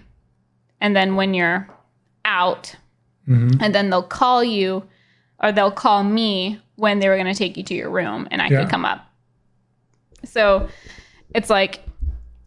[0.81, 1.67] and then when you're
[2.25, 2.75] out,
[3.29, 3.57] Mhm.
[3.61, 4.83] and then they'll call you,
[5.41, 8.41] or they'll call me when they were going to take you to your room, and
[8.41, 8.61] I Yeah.
[8.61, 9.05] could come up.
[10.25, 10.67] So
[11.33, 11.81] it's like,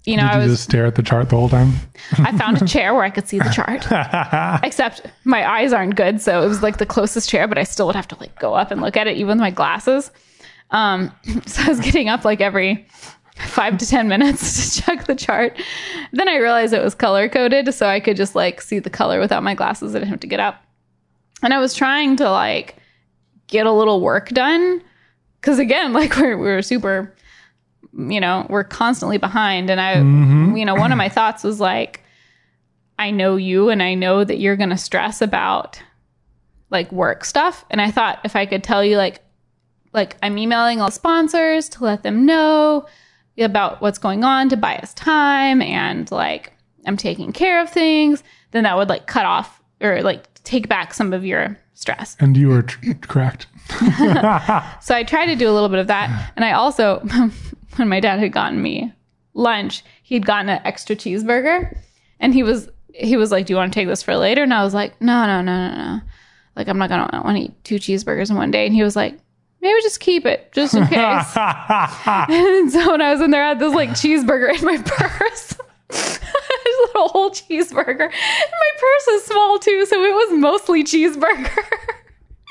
[0.04, 1.74] you know, Did I was just stare at the chart the whole time?
[2.18, 3.86] I found a chair where I could see the chart.
[4.64, 7.86] Except my eyes aren't good, so it was like the closest chair, but I still
[7.86, 10.10] would have to like go up and look at it even with my glasses.
[10.70, 11.12] Um,
[11.46, 12.86] so I was getting up like every
[13.46, 15.60] five to ten minutes to check the chart.
[16.12, 19.20] Then I realized it was color coded, so I could just like see the color
[19.20, 19.94] without my glasses.
[19.94, 20.62] I didn't have to get up.
[21.42, 22.76] And I was trying to like
[23.46, 24.82] get a little work done
[25.40, 27.14] because again, like we're we're super,
[27.96, 29.70] you know, we're constantly behind.
[29.70, 30.56] And I, mm-hmm.
[30.56, 32.02] you know, one of my thoughts was like,
[32.98, 35.80] I know you, and I know that you're gonna stress about
[36.70, 37.64] like work stuff.
[37.70, 39.20] And I thought if I could tell you like,
[39.92, 42.86] like I'm emailing all sponsors to let them know
[43.38, 46.52] about what's going on to buy us time and like
[46.86, 48.22] I'm taking care of things,
[48.52, 52.16] then that would like cut off or like take back some of your stress.
[52.18, 53.46] and you were tr- correct.
[54.80, 56.32] So I tried to do a little bit of that.
[56.36, 57.00] And I also,
[57.76, 58.92] when my dad had gotten me
[59.34, 61.76] lunch, he'd gotten an extra cheeseburger
[62.18, 64.42] and he was, he was like, do you want to take this for later?
[64.42, 66.00] And I was like, no, no, no, no, no.
[66.56, 68.66] Like, I'm not going to want to eat two cheeseburgers in one day.
[68.66, 69.16] And he was like,
[69.60, 71.36] maybe just keep it just in case.
[71.36, 75.54] and so when I was in there, I had this like cheeseburger in my purse.
[75.88, 76.20] this
[76.86, 78.00] little whole cheeseburger.
[78.00, 81.64] And my purse is small too, so it was mostly cheeseburger.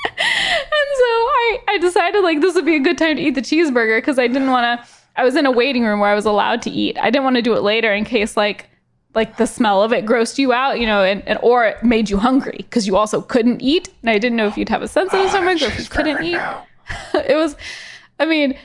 [0.06, 3.42] and so I, I decided like this would be a good time to eat the
[3.42, 4.88] cheeseburger because I didn't want to.
[5.16, 6.98] I was in a waiting room where I was allowed to eat.
[7.00, 8.70] I didn't want to do it later in case like
[9.16, 12.08] like the smell of it grossed you out, you know, and, and or it made
[12.08, 13.90] you hungry because you also couldn't eat.
[14.04, 16.24] And I didn't know if you'd have a sensitive ah, stomach or if you couldn't
[16.24, 16.40] eat.
[17.14, 17.56] it was,
[18.20, 18.58] I mean,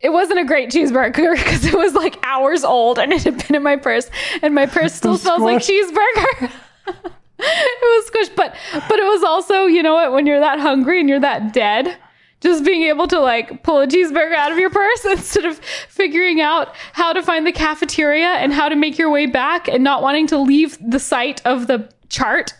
[0.00, 3.56] it wasn't a great cheeseburger because it was like hours old and it had been
[3.56, 4.10] in my purse,
[4.42, 6.52] and my purse still smells like cheeseburger.
[6.86, 10.12] it was squished, but but it was also, you know what?
[10.12, 11.96] When you're that hungry and you're that dead,
[12.40, 15.58] just being able to like pull a cheeseburger out of your purse instead of
[15.88, 19.82] figuring out how to find the cafeteria and how to make your way back and
[19.82, 22.54] not wanting to leave the site of the chart.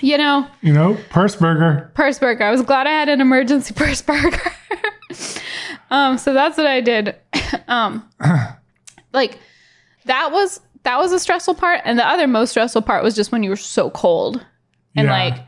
[0.00, 1.90] You know, you know, purse burger.
[1.94, 2.44] purse burger.
[2.44, 4.40] I was glad I had an emergency purse burger.
[5.90, 7.14] um, so that's what I did.
[7.68, 8.08] um,
[9.12, 9.38] like
[10.04, 13.32] that was that was a stressful part, and the other most stressful part was just
[13.32, 14.44] when you were so cold
[14.96, 15.12] and Yeah.
[15.12, 15.44] like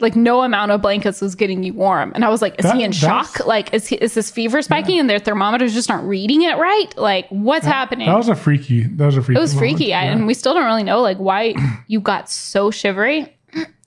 [0.00, 2.10] like no amount of blankets was getting you warm.
[2.16, 3.46] And I was like, is That- he in shock?
[3.46, 6.88] Like, is he, is this fever spiking and their thermometers just aren't reading it right?
[6.96, 8.08] Like, what's happening?
[8.08, 8.82] That was a freaky.
[8.82, 9.38] That was a freaky.
[9.38, 9.94] it was freaky.
[9.94, 11.54] I, and we still don't really know like why
[11.86, 13.32] you got so shivery.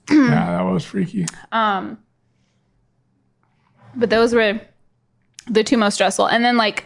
[0.10, 1.26] Yeah, that was freaky.
[1.52, 1.98] Um,
[3.96, 4.60] but those were
[5.48, 6.28] the two most stressful.
[6.28, 6.86] And then like,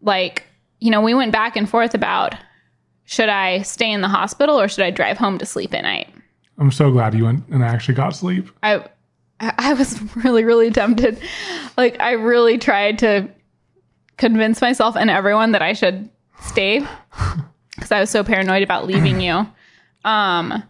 [0.00, 0.44] like
[0.80, 2.34] you know, we went back and forth about
[3.04, 6.12] should I stay in the hospital or should I drive home to sleep at night.
[6.58, 8.48] I'm so glad you went and I actually got sleep.
[8.62, 8.84] I
[9.40, 11.20] I was really really tempted.
[11.76, 13.28] Like I really tried to
[14.16, 16.08] convince myself and everyone that I should
[16.40, 16.80] stay
[17.74, 19.46] because I was so paranoid about leaving you.
[20.04, 20.62] Um,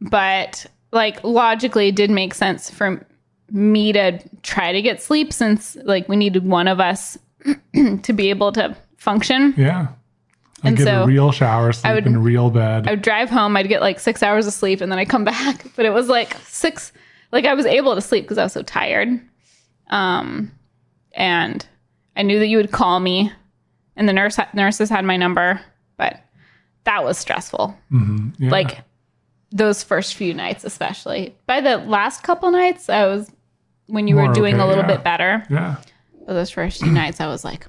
[0.00, 3.06] but like logically, it did make sense for
[3.50, 7.18] me to try to get sleep since like we needed one of us
[7.74, 9.54] to be able to function.
[9.56, 9.88] Yeah.
[10.62, 12.86] I And get so a real shower, sleep would- in a real bed.
[12.86, 15.24] I would drive home, I'd get like six hours of sleep, and then I'd come
[15.36, 15.64] back.
[15.74, 16.92] But it was like six,
[17.32, 19.08] like I was able to sleep because I was so tired.
[19.88, 20.52] Um,
[21.12, 21.66] and
[22.16, 23.32] I knew that you would call me,
[23.96, 25.60] and the nurse nurses had my number,
[25.96, 26.20] but
[26.84, 27.76] that was stressful.
[27.90, 28.34] Mhm.
[28.38, 28.50] Yeah.
[28.50, 28.82] Like
[29.50, 31.34] those first few nights, especially.
[31.46, 33.30] By the last couple nights, I was
[33.86, 34.94] when you were doing okay, a little yeah.
[34.96, 35.44] bit better.
[35.50, 35.76] yeah.
[36.26, 37.66] But those first few nights, I was like,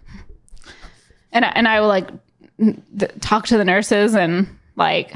[1.32, 2.10] and I, and I would like
[2.60, 5.14] th- talk to the nurses and like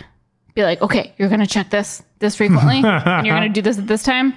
[0.55, 3.88] be like, okay, you're gonna check this this frequently, and you're gonna do this at
[3.88, 4.34] this time,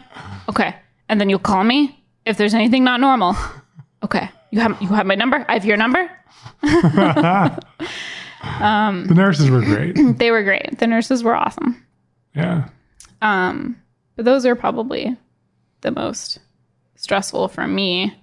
[0.49, 0.74] okay,
[1.09, 3.35] and then you'll call me if there's anything not normal.
[4.03, 5.45] Okay, you have you have my number.
[5.49, 6.11] I have your number.
[8.41, 9.97] Um, the nurses were great.
[10.18, 10.79] They were great.
[10.79, 11.85] The nurses were awesome.
[12.39, 12.68] Yeah.
[13.20, 13.80] Um,
[14.16, 15.16] but those are probably
[15.80, 16.39] the most
[16.97, 18.14] stressful for me.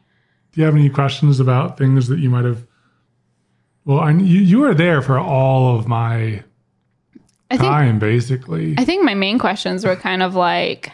[0.51, 2.65] Do you have any questions about things that you might have?
[3.83, 6.43] Well, I, you you were there for all of my
[7.51, 8.75] I think time, basically.
[8.77, 10.91] I think my main questions were kind of like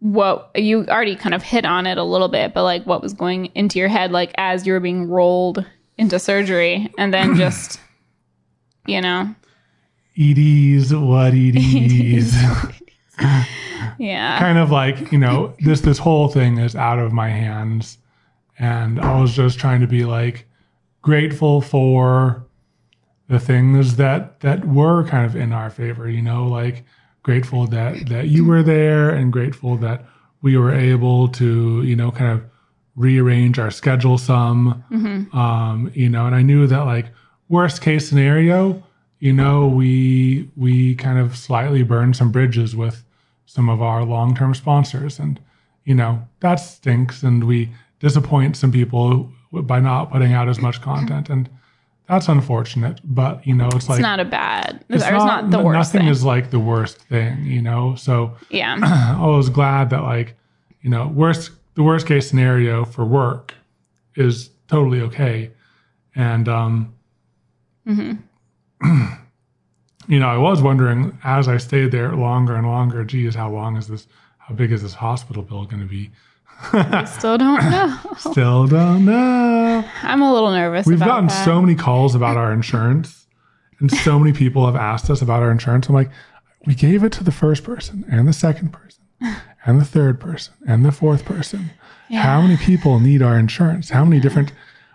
[0.00, 3.14] what you already kind of hit on it a little bit, but like what was
[3.14, 5.64] going into your head like as you were being rolled
[5.96, 7.80] into surgery and then just
[8.86, 9.34] you know,
[10.18, 12.34] EDs, what EDs?
[13.98, 14.38] yeah.
[14.38, 17.98] kind of like you know this this whole thing is out of my hands,
[18.58, 20.46] and I was just trying to be like
[21.02, 22.46] grateful for
[23.28, 26.08] the things that that were kind of in our favor.
[26.08, 26.84] You know, like
[27.22, 30.04] grateful that that you were there, and grateful that
[30.42, 32.44] we were able to you know kind of
[32.96, 34.84] rearrange our schedule some.
[35.32, 37.06] Um, you know, and I knew that like
[37.48, 38.83] worst case scenario,
[39.24, 43.06] you know, we we kind of slightly burned some bridges with
[43.46, 45.40] some of our long-term sponsors and
[45.86, 50.82] you know that stinks and we disappoint some people by not putting out as much
[50.82, 51.48] content and
[52.06, 54.84] that's unfortunate but you know it's like It's not a bad.
[54.90, 56.10] It's, it's not, the worst nothing thing.
[56.10, 58.76] is like the worst thing you know so yeah.
[59.18, 60.36] I was glad that like
[60.82, 63.54] you know worst the worst case scenario for work
[64.16, 65.50] is totally okay
[66.14, 66.94] and um
[70.08, 73.76] you know I was wondering as I stayed there longer and longer geez how long
[73.76, 74.06] is this
[74.38, 76.10] how big is this hospital bill going to be?
[76.72, 77.98] I still don't know.
[78.18, 79.84] still don't know.
[80.02, 81.44] I'm a little nervous we've gotten that.
[81.44, 83.26] so many calls about our insurance
[83.80, 85.88] and so many people have asked us about our insurance.
[85.88, 86.10] I'm like
[86.66, 89.02] we gave it to the first person and the second person
[89.66, 91.70] and the third person and the fourth person.
[92.12, 93.90] How many people need our insurance?
[93.90, 94.52] How many different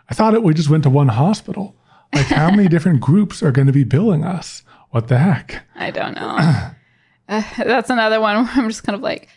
[0.09, 1.75] i thought it we just went to one hospital
[2.14, 5.91] like how many different groups are going to be billing us what the heck I
[5.91, 6.38] don't know.
[7.32, 9.30] Uh, that's another one where I'm just kind of like,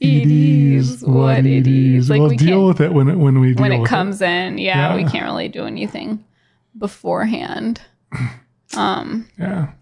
[0.00, 2.08] it EDs, what it is.
[2.08, 4.56] Like we'll we deal with it when it when we when it comes in.
[4.56, 6.24] Yeah, we can't really do anything
[6.78, 7.82] beforehand.
[8.74, 9.72] Um, Yeah.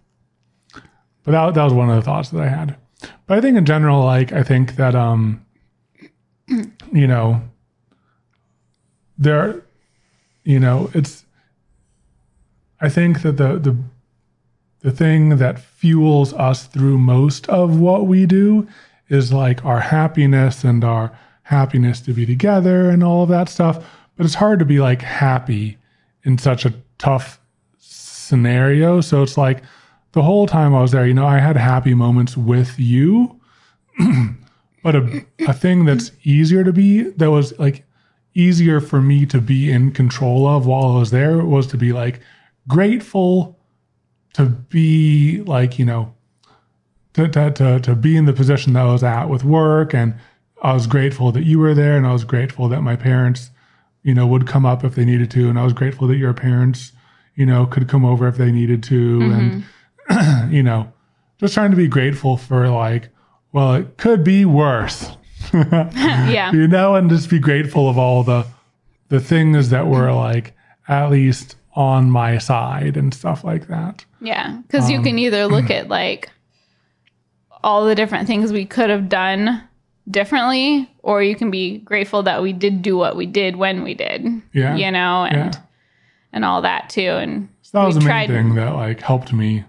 [1.23, 2.75] But that, that was one of the thoughts that I had.
[3.25, 5.43] But I think in general, like, I think that, um,
[6.47, 7.41] you know,
[9.17, 9.63] there,
[10.43, 11.24] you know, it's,
[12.85, 13.75] I think that the, the,
[14.81, 18.67] the thing that fuels us through most of what we do
[19.09, 23.83] is like our happiness and our happiness to be together and all of that stuff.
[24.15, 25.79] But it's hard to be like happy
[26.25, 27.39] in such a tough
[27.79, 29.01] scenario.
[29.01, 29.63] So it's like
[30.11, 33.41] the whole time I was there, you know, I had happy moments with you.
[34.83, 37.83] but a, a thing that's easier to be, that was like
[38.35, 41.91] easier for me to be in control of while I was there was to be
[41.91, 42.19] like
[42.67, 43.57] grateful
[44.33, 46.13] to be like, you know,
[47.13, 49.93] to, to, to, to be in the position that I was at with work.
[49.93, 50.15] And
[50.61, 51.95] I was grateful that you were there.
[51.95, 53.51] And I was grateful that my parents,
[54.03, 55.49] you know, would come up if they needed to.
[55.49, 56.91] And I was grateful that your parents,
[57.35, 59.21] you know, could come over if they needed to.
[59.21, 59.63] And,
[60.09, 60.51] mm-hmm.
[60.53, 60.91] you know,
[61.39, 63.09] just trying to be grateful for like
[63.55, 65.15] well, it could be worse.
[65.53, 66.51] yeah.
[66.51, 68.45] you know, and just be grateful of all the
[69.07, 70.53] the things that were like
[70.89, 74.05] at least on my side and stuff like that.
[74.21, 74.57] Yeah.
[74.61, 76.29] Because you Um, can either look at like
[77.63, 79.61] all the different things we could have done
[80.09, 83.93] differently, or you can be grateful that we did do what we did when we
[83.93, 84.25] did.
[84.53, 84.75] Yeah.
[84.75, 85.61] You know, and Yeah.
[86.31, 87.01] and all that too.
[87.01, 89.63] And So that was we the tried- main thing that like helped me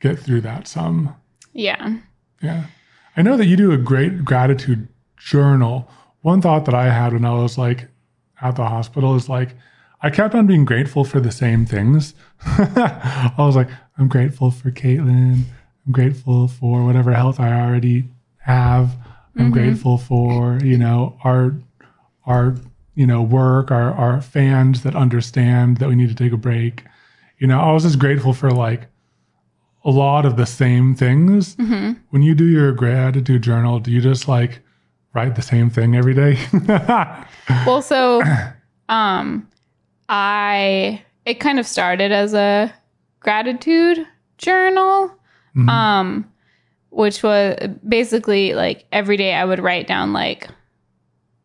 [0.00, 1.14] get through that some.
[1.52, 1.96] yeah.
[2.42, 2.64] Yeah.
[3.16, 5.88] I know that you do a great gratitude journal.
[6.22, 7.88] One thought that I had when I was like
[8.40, 9.54] at the hospital is like,
[10.02, 12.14] I kept on being grateful for the same things.
[12.44, 15.44] I was like, I'm grateful for Katelyn.
[15.86, 18.04] I'm grateful for whatever health I already
[18.38, 18.96] have.
[19.38, 21.54] I'm grateful for, you know, our,
[22.26, 22.54] our,
[22.94, 26.84] you know, work, our, our fans that understand that we need to take a break.
[27.38, 28.88] You know, I was just grateful for like
[29.84, 31.54] a lot of the same things.
[32.10, 34.60] When you do your gratitude journal, do you just like
[35.14, 36.38] write the same thing every day?
[37.66, 38.22] Well, so
[38.88, 39.48] um
[40.14, 42.72] I it kind of started as a
[43.20, 44.06] gratitude
[44.38, 45.10] journal.
[45.68, 46.28] Um
[46.90, 47.56] which was
[47.88, 50.48] basically like every day I would write down like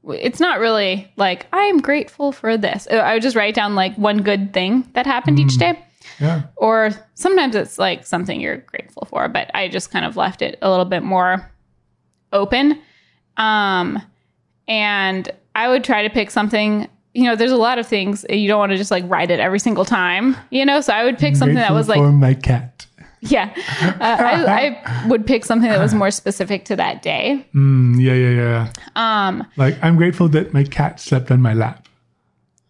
[0.10, 2.88] it's not really like I'm grateful for this.
[2.92, 5.80] I would just write down like one good thing that happened each day.
[6.20, 6.44] yeah.
[6.58, 10.58] Or sometimes it's like something you're grateful for, but I just kind of left it
[10.62, 11.50] a little bit more
[12.34, 12.82] open.
[13.38, 14.02] Um,
[14.68, 16.88] and I would try to pick something.
[17.18, 19.40] You know, there's a lot of things you don't want to just like write it
[19.40, 20.38] every single time.
[20.52, 22.86] You know, so I would pick something that was like, my cat.
[23.22, 23.52] yeah,
[23.82, 24.46] uh, I,
[25.02, 27.44] I would pick something that was more specific to that day.
[27.56, 28.30] Mm, yeah, yeah,
[28.96, 29.28] yeah.
[29.28, 31.88] Um, Like I'm grateful that my cat slept on my lap.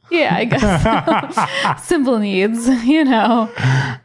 [0.09, 2.69] yeah, I guess simple needs.
[2.85, 3.51] You know,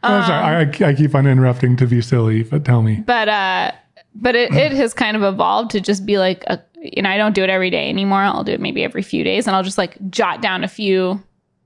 [0.03, 3.01] Oh, sorry, I, I keep on interrupting to be silly, but tell me.
[3.07, 3.71] but uh
[4.15, 7.17] but it, it has kind of evolved to just be like a you know i
[7.17, 8.19] don't do it every day anymore.
[8.21, 11.21] I'll do it maybe every few days and i'll just like jot down a few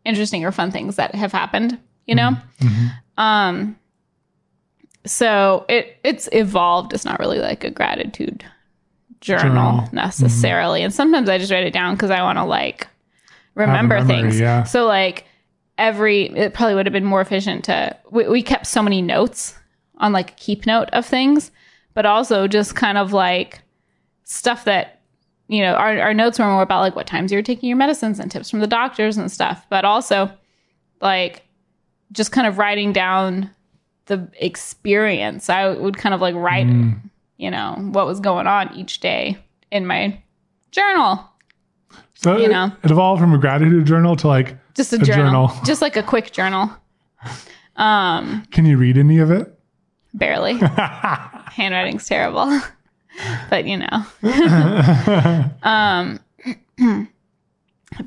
[0.06, 2.32] interesting or fun things that have happened you know?
[3.18, 3.76] Um
[5.06, 6.94] so it it's evolved.
[6.94, 8.46] It's not really like a gratitude
[9.22, 9.90] journal, Journal.
[9.92, 10.84] necessarily.
[10.84, 12.88] And sometimes i just write it down because i want to like
[13.56, 14.40] remember things.
[14.40, 14.64] yeah.
[14.64, 15.26] so like
[15.78, 19.56] every it probably would have been more efficient to we, we kept so many notes
[19.98, 21.52] on like a keep note of things
[21.94, 23.62] but also just kind of like
[24.24, 24.97] stuff that
[25.48, 27.78] you know our, our notes were more about like what times you were taking your
[27.78, 30.30] medicines and tips from the doctors and stuff but also
[31.02, 31.44] like
[32.12, 33.50] just kind of writing down
[34.08, 36.68] the experience i would kind of like write
[37.38, 39.38] you know what was going on each day
[39.72, 40.18] in my
[40.72, 41.24] journal
[42.16, 42.72] So You know.
[42.84, 45.48] it evolved from a gratitude journal to like, just a, A journal.
[45.48, 45.52] journal.
[45.66, 46.70] just like a quick journal
[47.76, 49.54] um can you read any of it?
[50.14, 50.54] barely
[51.52, 52.60] handwriting's terrible
[53.50, 54.06] but you know
[55.64, 56.20] um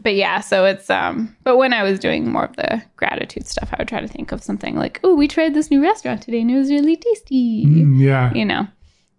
[0.02, 3.68] but yeah so it's um but when i was doing more of the gratitude stuff
[3.72, 6.40] i would try to think of something like oh we tried this new restaurant today
[6.40, 8.32] and it was really tasty Mm, yeah.
[8.34, 8.66] you know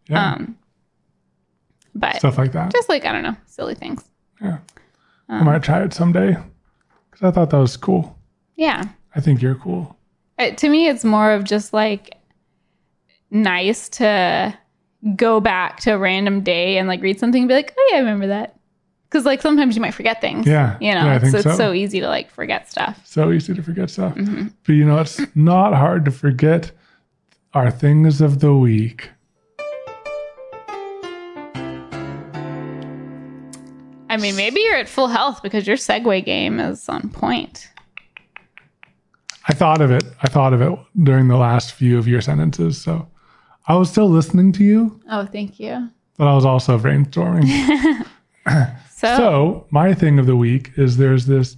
[0.08, 0.34] yeah.
[0.34, 0.58] um
[1.94, 2.72] but Stuff like that.
[2.72, 4.04] just like i don't know silly things
[4.42, 4.60] Yeah.
[5.30, 6.36] I might try it someday
[7.10, 8.18] because I thought that was cool.
[8.56, 8.84] yeah
[9.16, 9.98] I think you're cool.
[10.38, 12.16] it, to me it's more of just like
[13.30, 14.54] nice to
[15.16, 17.98] go back to a random day and like read something and be like oh yeah
[17.98, 18.56] i remember that
[19.10, 20.78] because like sometimes you might forget things Yeah.
[20.80, 21.56] you know Yeah, I it's, so.
[21.56, 24.14] so easy to like forget stuff So easy to forget stuff.
[24.16, 24.48] Mm-hmm.
[24.66, 26.72] But you know, it's not hard to forget
[27.54, 29.10] our things of the week.
[34.10, 37.68] i mean maybe you're at full health because your segue game is on point
[39.48, 40.04] I thought of it.
[40.22, 42.80] I thought of it during the last few of your sentences.
[42.80, 43.08] So
[43.68, 45.90] I was still listening to you, oh thank you
[46.22, 48.06] but I was also brainstorming.
[48.92, 51.58] so, so my thing of the week is there's this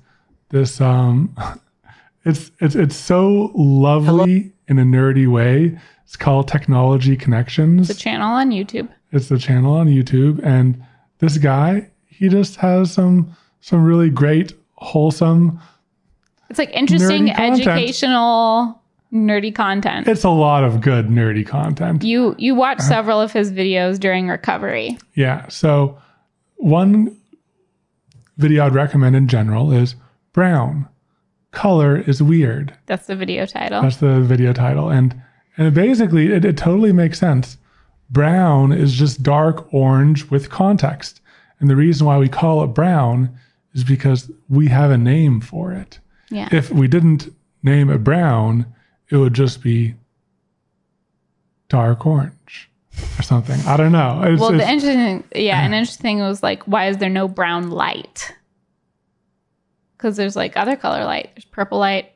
[0.51, 1.35] this um
[2.25, 5.77] it's it's it's so lovely in a nerdy way.
[6.05, 7.89] It's called Technology Connections.
[7.89, 10.81] the channel on youtube It's the channel on YouTube, and
[11.19, 15.59] this guy he just has some some really great wholesome.
[16.49, 18.81] it's like interesting educational
[19.13, 22.03] nerdy content It's a lot of good nerdy content.
[22.03, 22.89] you you watch uh-huh.
[22.89, 25.47] several of his videos during recovery Yeah.
[25.49, 25.97] So
[26.55, 27.15] one
[28.37, 29.95] video I'd recommend in general is
[30.33, 30.87] brown.
[31.51, 32.73] Color is weird.
[32.87, 34.89] that's the video title That's the video title.
[34.89, 35.21] And
[35.57, 37.57] and basically it, it totally makes sense.
[38.09, 41.21] Brown is just dark orange with context.
[41.59, 43.37] And the reason why we call it brown
[43.73, 45.99] is because we have a name for it.
[46.31, 47.29] yeah If we didn't
[47.61, 48.65] name it brown,
[49.13, 49.93] it would just be
[51.69, 52.69] dark orange.
[53.19, 53.59] or something.
[53.67, 54.23] I don't know.
[54.23, 57.69] It's, Well, the interesting, yeah, an interesting thing was like, why is there no brown
[57.69, 58.33] light?
[59.95, 61.29] Because there's like other color light.
[61.35, 62.11] There's purple light.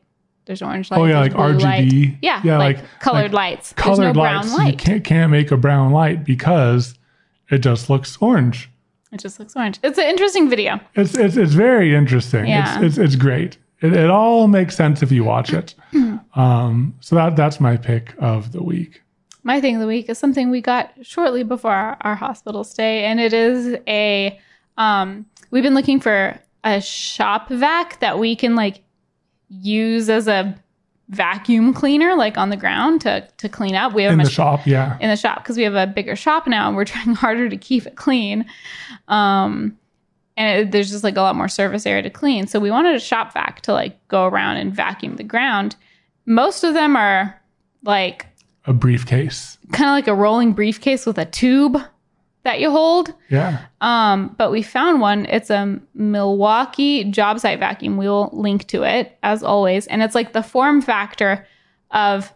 [0.45, 0.99] There's orange light.
[0.99, 1.87] oh yeah, like blue light.
[1.87, 2.17] RGB.
[2.21, 3.73] Yeah, yeah, like, like colored like lights.
[3.73, 4.51] colored there's no brown lights.
[4.51, 4.77] You light.
[4.79, 6.95] can't can't make a brown light because
[7.49, 8.69] it just looks orange.
[9.11, 9.79] It just looks orange.
[9.83, 10.79] It's an interesting video.
[10.95, 12.47] It's it's it's very interesting.
[12.47, 12.77] Yeah.
[12.77, 13.57] It's, it's it's great.
[13.81, 15.75] It, it all makes sense if you watch it.
[16.37, 19.01] um, so that that's my pick of the week.
[19.43, 23.05] My thing of the week is something we got shortly before our, our hospital stay,
[23.05, 24.39] and it is a.
[24.77, 28.81] Um, we've been looking for a shop vac that we can like
[29.49, 30.55] use as a
[31.09, 33.93] vacuum cleaner, like on the ground to to clean up.
[33.93, 34.97] We have In a the shop, yeah.
[34.99, 37.57] in the shop because we have a bigger shop now and we're trying harder to
[37.57, 38.45] keep it clean.
[39.07, 39.77] Um,
[40.35, 42.45] and it, there's just like a lot more surface area to clean.
[42.47, 45.75] So we wanted a shop vac to like go around and vacuum the ground.
[46.27, 47.41] Most of them are
[47.83, 48.27] like
[48.65, 49.57] A briefcase.
[49.71, 51.77] kind of like a rolling briefcase with a tube
[52.43, 53.13] that you hold.
[53.29, 53.65] Yeah.
[53.81, 55.25] Um, but we found one.
[55.25, 57.97] It's a Milwaukee job site vacuum.
[57.97, 59.87] We'll link to it as always.
[59.87, 61.45] And it's like the form factor
[61.91, 62.31] of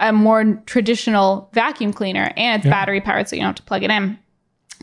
[0.00, 2.70] a more traditional vacuum cleaner and it's Yeah.
[2.72, 4.18] battery powered so you don't have to plug it in.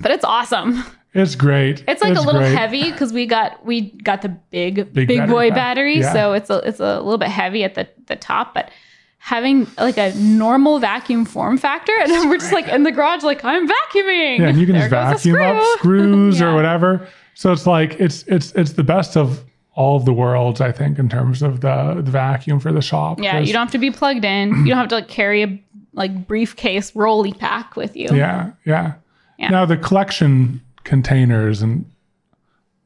[0.01, 0.83] But it's awesome.
[1.15, 1.83] It's great.
[1.87, 2.55] It's like a little great.
[2.55, 5.55] heavy because we got we got the big Big big, battery boy pack.
[5.55, 6.13] battery, Yeah.
[6.13, 8.69] so it's a it's a little bit heavy at the the top, but
[9.17, 13.43] having like a normal vacuum form factor, and we're just like in the garage, like
[13.43, 14.39] I'm vacuuming.
[14.39, 16.51] Yeah, and you can There just vacuum up screws Yeah.
[16.51, 17.07] or whatever.
[17.33, 19.43] So it's like it's it's it's the best of
[19.73, 23.19] all of the worlds, I think, in terms of the, the vacuum for the shop.
[23.21, 24.49] yeah you don't have to be plugged in.
[24.59, 25.59] You don't have to like carry a
[25.93, 28.07] like briefcase rolly pack with you.
[28.13, 28.93] Yeah, yeah.
[29.37, 29.49] Yeah.
[29.49, 31.85] Now the collection containers and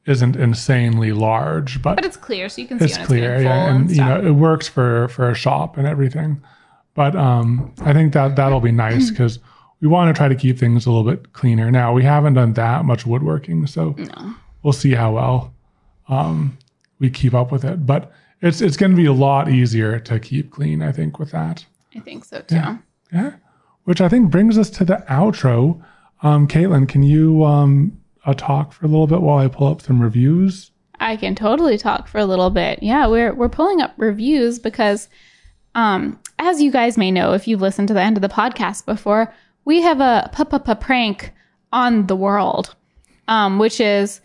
[0.05, 3.51] isn't insanely large, but, But it's clear, so you can see it's clear, it's full
[3.51, 6.41] yeah, and, and you know it works for for a shop and everything.
[6.95, 9.37] But um, I think that that'll be nice because
[9.81, 11.69] we want to try to keep things a little bit cleaner.
[11.69, 14.35] Now we haven't done that much woodworking, so no.
[14.63, 15.53] we'll see how well
[16.07, 16.57] um,
[16.97, 17.85] we keep up with it.
[17.85, 21.31] But it's it's going to be a lot easier to keep clean, I think, with
[21.31, 21.65] that.
[21.95, 22.55] I think so too.
[22.55, 22.77] Yeah.
[23.13, 23.33] Yeah.
[23.83, 25.83] Which I think brings us to the outro.
[26.21, 29.81] Um, Katelyn, can you um, uh, talk for a little bit while I pull up
[29.81, 30.71] some reviews?
[30.99, 32.79] I can totally talk for a little bit.
[32.81, 35.07] Yeah, we're we're pulling up reviews because
[35.75, 38.85] um as you guys may know if you've listened to the end of the podcast
[38.85, 39.33] before,
[39.65, 40.43] we have a pa
[40.75, 41.31] prank
[41.71, 42.75] on the world.
[43.27, 44.21] Um which is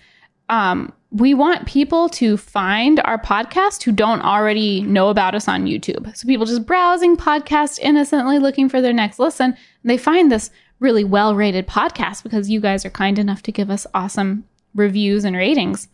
[0.48, 5.66] um we want people to find our podcast who don't already know about us on
[5.66, 6.16] YouTube.
[6.16, 10.50] So people just browsing podcasts innocently looking for their next listen, they find this
[10.80, 14.44] really well-rated podcast because you guys are kind enough to give us awesome
[14.74, 15.88] reviews and ratings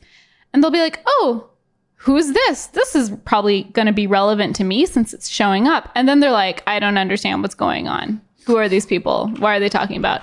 [0.52, 1.48] and they'll be like, "Oh,
[1.96, 2.66] who's this?
[2.68, 6.20] This is probably going to be relevant to me since it's showing up." And then
[6.20, 8.20] they're like, "I don't understand what's going on.
[8.46, 9.28] Who are these people?
[9.38, 10.22] Why are they talking about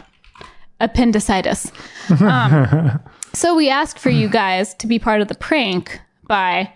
[0.79, 1.71] appendicitis?"
[2.21, 2.99] Um,
[3.33, 6.73] so we asked for you guys to be part of the prank by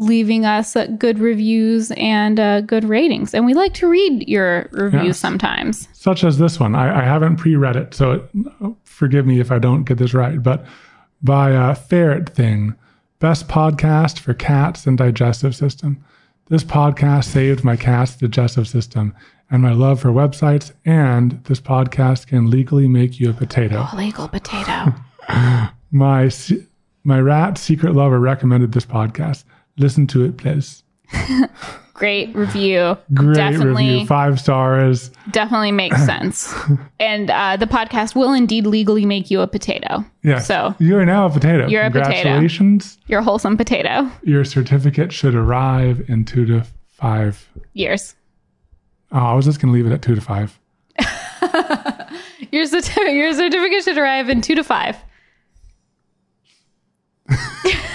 [0.00, 4.68] leaving us uh, good reviews and uh, good ratings, and we like to read your
[4.72, 5.18] reviews Yes.
[5.18, 5.86] sometimes.
[5.92, 6.74] Such as this one.
[6.74, 10.14] I, I haven't pre read it, so it, forgive me if I don't get this
[10.14, 10.42] right.
[10.42, 10.66] But
[11.22, 12.74] by uh, Ferret Thing,
[13.18, 16.02] best podcast for cats and digestive system.
[16.48, 19.14] This podcast saved my cat's digestive system
[19.50, 23.86] and my love for websites, and this podcast can legally make you a potato.
[23.94, 24.92] Legal potato.
[25.92, 26.30] My
[27.04, 29.44] my rat secret lover recommended this podcast.
[29.78, 30.82] Listen to it, please.
[31.94, 32.96] Great review.
[33.12, 33.90] Great Definitely.
[33.90, 35.10] review, five stars.
[35.32, 36.54] definitely makes sense.
[36.98, 40.02] and uh, the podcast will indeed legally make you a potato.
[40.22, 40.46] Yes.
[40.46, 41.66] So you are now a potato.
[41.66, 42.12] You're a potato.
[42.14, 42.96] Congratulations.
[43.06, 44.10] you're a wholesome potato.
[44.22, 47.46] Your certificate should arrive in two to five.
[47.74, 48.14] Years.
[49.12, 50.58] Oh, I was just gonna leave it at two to five.
[52.52, 54.96] Your, certi- your certificate should arrive in two to five.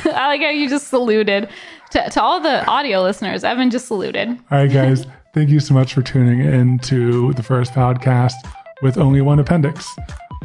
[0.13, 1.49] I like how you just saluted.
[1.91, 4.29] To, to all the audio listeners, Evan just saluted.
[4.29, 5.05] All right, guys.
[5.33, 8.33] thank you so much for tuning in to the first podcast
[8.81, 9.87] with only one appendix.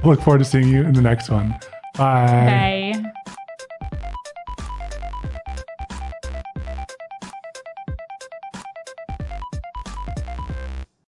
[0.04, 1.50] Look forward to seeing you in the next one.
[1.96, 2.92] Bye.
[2.94, 3.12] Bye.